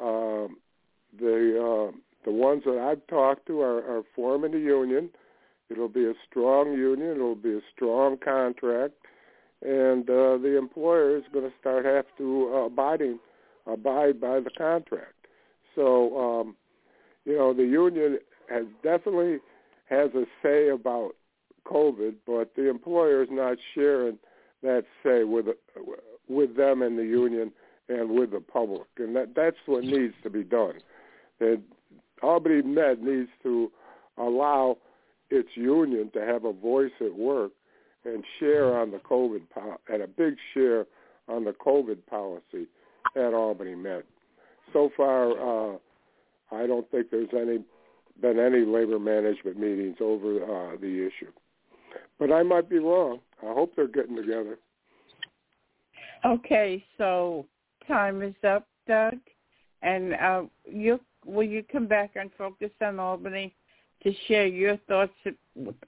Um, 0.00 0.56
the 1.18 1.90
uh, 1.92 1.96
the 2.24 2.32
ones 2.32 2.62
that 2.64 2.78
I've 2.78 3.06
talked 3.06 3.46
to 3.46 3.60
are, 3.60 3.78
are 3.78 4.02
forming 4.14 4.54
a 4.54 4.58
union. 4.58 5.10
It'll 5.70 5.88
be 5.88 6.06
a 6.06 6.14
strong 6.28 6.72
union. 6.72 7.12
It'll 7.12 7.34
be 7.34 7.54
a 7.54 7.60
strong 7.74 8.16
contract, 8.16 8.94
and 9.62 10.08
uh, 10.08 10.38
the 10.38 10.56
employer 10.58 11.16
is 11.16 11.24
going 11.32 11.48
to 11.48 11.56
start 11.60 11.84
have 11.84 12.06
to 12.18 12.52
uh, 12.54 12.66
abiding 12.66 13.18
abide 13.66 14.20
by 14.20 14.40
the 14.40 14.50
contract. 14.56 15.14
So, 15.74 16.18
um, 16.18 16.56
you 17.24 17.36
know, 17.36 17.54
the 17.54 17.64
union 17.64 18.18
has 18.50 18.64
definitely 18.82 19.38
has 19.88 20.10
a 20.14 20.24
say 20.42 20.68
about 20.68 21.12
COVID, 21.66 22.14
but 22.26 22.54
the 22.56 22.68
employer 22.68 23.22
is 23.22 23.28
not 23.30 23.56
sharing 23.74 24.18
that 24.62 24.84
say 25.02 25.24
with 25.24 25.46
with 26.28 26.56
them 26.56 26.82
and 26.82 26.98
the 26.98 27.04
union 27.04 27.52
and 27.88 28.10
with 28.10 28.30
the 28.30 28.40
public, 28.40 28.86
and 28.98 29.14
that 29.16 29.34
that's 29.34 29.56
what 29.66 29.84
needs 29.84 30.14
to 30.22 30.30
be 30.30 30.42
done 30.42 30.74
that 31.40 31.60
Albany 32.22 32.62
Med 32.62 33.02
needs 33.02 33.28
to 33.42 33.70
allow 34.18 34.78
its 35.30 35.48
union 35.54 36.10
to 36.14 36.20
have 36.20 36.44
a 36.44 36.52
voice 36.52 36.92
at 37.00 37.14
work 37.14 37.52
and 38.04 38.22
share 38.38 38.78
on 38.78 38.90
the 38.90 38.98
COVID 38.98 39.42
po- 39.50 39.78
and 39.88 40.02
a 40.02 40.06
big 40.06 40.34
share 40.52 40.86
on 41.28 41.44
the 41.44 41.52
COVID 41.52 42.04
policy 42.06 42.66
at 43.16 43.34
Albany 43.34 43.74
Med. 43.74 44.04
So 44.72 44.90
far, 44.96 45.30
uh, 45.32 45.78
I 46.52 46.66
don't 46.66 46.88
think 46.90 47.10
there's 47.10 47.28
any 47.32 47.64
been 48.20 48.38
any 48.38 48.64
labor 48.64 48.98
management 48.98 49.58
meetings 49.58 49.96
over 50.00 50.36
uh, 50.44 50.76
the 50.76 51.06
issue, 51.06 51.32
but 52.18 52.30
I 52.30 52.42
might 52.44 52.70
be 52.70 52.78
wrong. 52.78 53.18
I 53.42 53.52
hope 53.52 53.72
they're 53.74 53.88
getting 53.88 54.14
together. 54.14 54.56
Okay, 56.24 56.84
so 56.96 57.44
time 57.88 58.22
is 58.22 58.34
up, 58.46 58.68
Doug, 58.86 59.14
and 59.82 60.14
uh, 60.14 60.42
you 60.64 61.00
will 61.24 61.46
you 61.46 61.64
come 61.70 61.86
back 61.86 62.12
and 62.16 62.30
focus 62.36 62.70
on 62.82 62.98
Albany 62.98 63.54
to 64.02 64.12
share 64.28 64.46
your 64.46 64.76
thoughts 64.88 65.12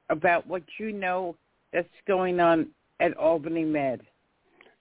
about 0.09 0.47
what 0.47 0.63
you 0.79 0.93
know 0.93 1.37
that's 1.73 1.89
going 2.07 2.41
on 2.41 2.69
at 3.01 3.17
Albany 3.17 3.65
Med? 3.65 4.03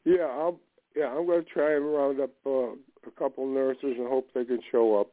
Yeah, 0.06 0.26
I'll 0.26 0.60
yeah, 0.96 1.08
I'm 1.08 1.26
going 1.26 1.44
to 1.44 1.50
try 1.50 1.76
and 1.76 1.94
round 1.94 2.22
up 2.22 2.32
uh, 2.46 2.72
a 3.08 3.12
couple 3.18 3.46
nurses 3.46 3.96
and 3.98 4.08
hope 4.08 4.30
they 4.34 4.46
can 4.46 4.60
show 4.72 5.00
up. 5.00 5.08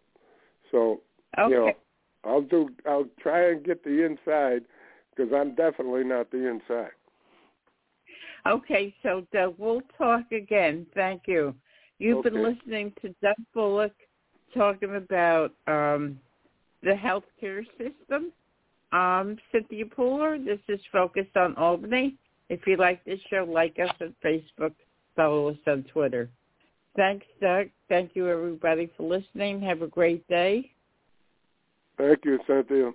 So, 0.70 1.00
okay. 1.38 1.52
you 1.52 1.58
know, 1.58 1.72
I'll 2.24 2.42
do. 2.42 2.68
I'll 2.88 3.08
try 3.20 3.50
and 3.50 3.64
get 3.64 3.82
the 3.82 4.04
inside 4.04 4.62
because 5.14 5.32
I'm 5.34 5.54
definitely 5.54 6.04
not 6.04 6.30
the 6.30 6.48
inside. 6.48 6.92
Okay, 8.46 8.94
so 9.02 9.26
Doug, 9.32 9.54
we'll 9.58 9.82
talk 9.98 10.30
again. 10.32 10.86
Thank 10.94 11.22
you. 11.26 11.54
You've 11.98 12.18
okay. 12.18 12.30
been 12.30 12.42
listening 12.42 12.92
to 13.02 13.14
Doug 13.22 13.36
Bullock 13.54 13.92
talking 14.54 14.96
about 14.96 15.52
um, 15.66 16.18
the 16.82 16.92
healthcare 16.92 17.64
system. 17.78 18.32
Um, 18.92 19.38
Cynthia 19.50 19.86
Pooler, 19.86 20.44
this 20.44 20.58
is 20.68 20.80
focused 20.90 21.36
on 21.36 21.56
Albany. 21.56 22.16
If 22.48 22.66
you 22.66 22.76
like 22.76 23.02
this 23.04 23.20
show, 23.30 23.46
like 23.48 23.78
us 23.78 23.94
on 24.00 24.14
Facebook, 24.22 24.74
follow 25.16 25.48
us 25.48 25.56
on 25.66 25.84
Twitter. 25.84 26.28
Thanks, 26.96 27.24
Doug. 27.40 27.68
Thank 27.88 28.14
you, 28.14 28.28
everybody, 28.28 28.90
for 28.96 29.08
listening. 29.08 29.62
Have 29.62 29.80
a 29.80 29.86
great 29.86 30.26
day. 30.28 30.70
Thank 31.96 32.24
you, 32.24 32.38
Cynthia. 32.46 32.92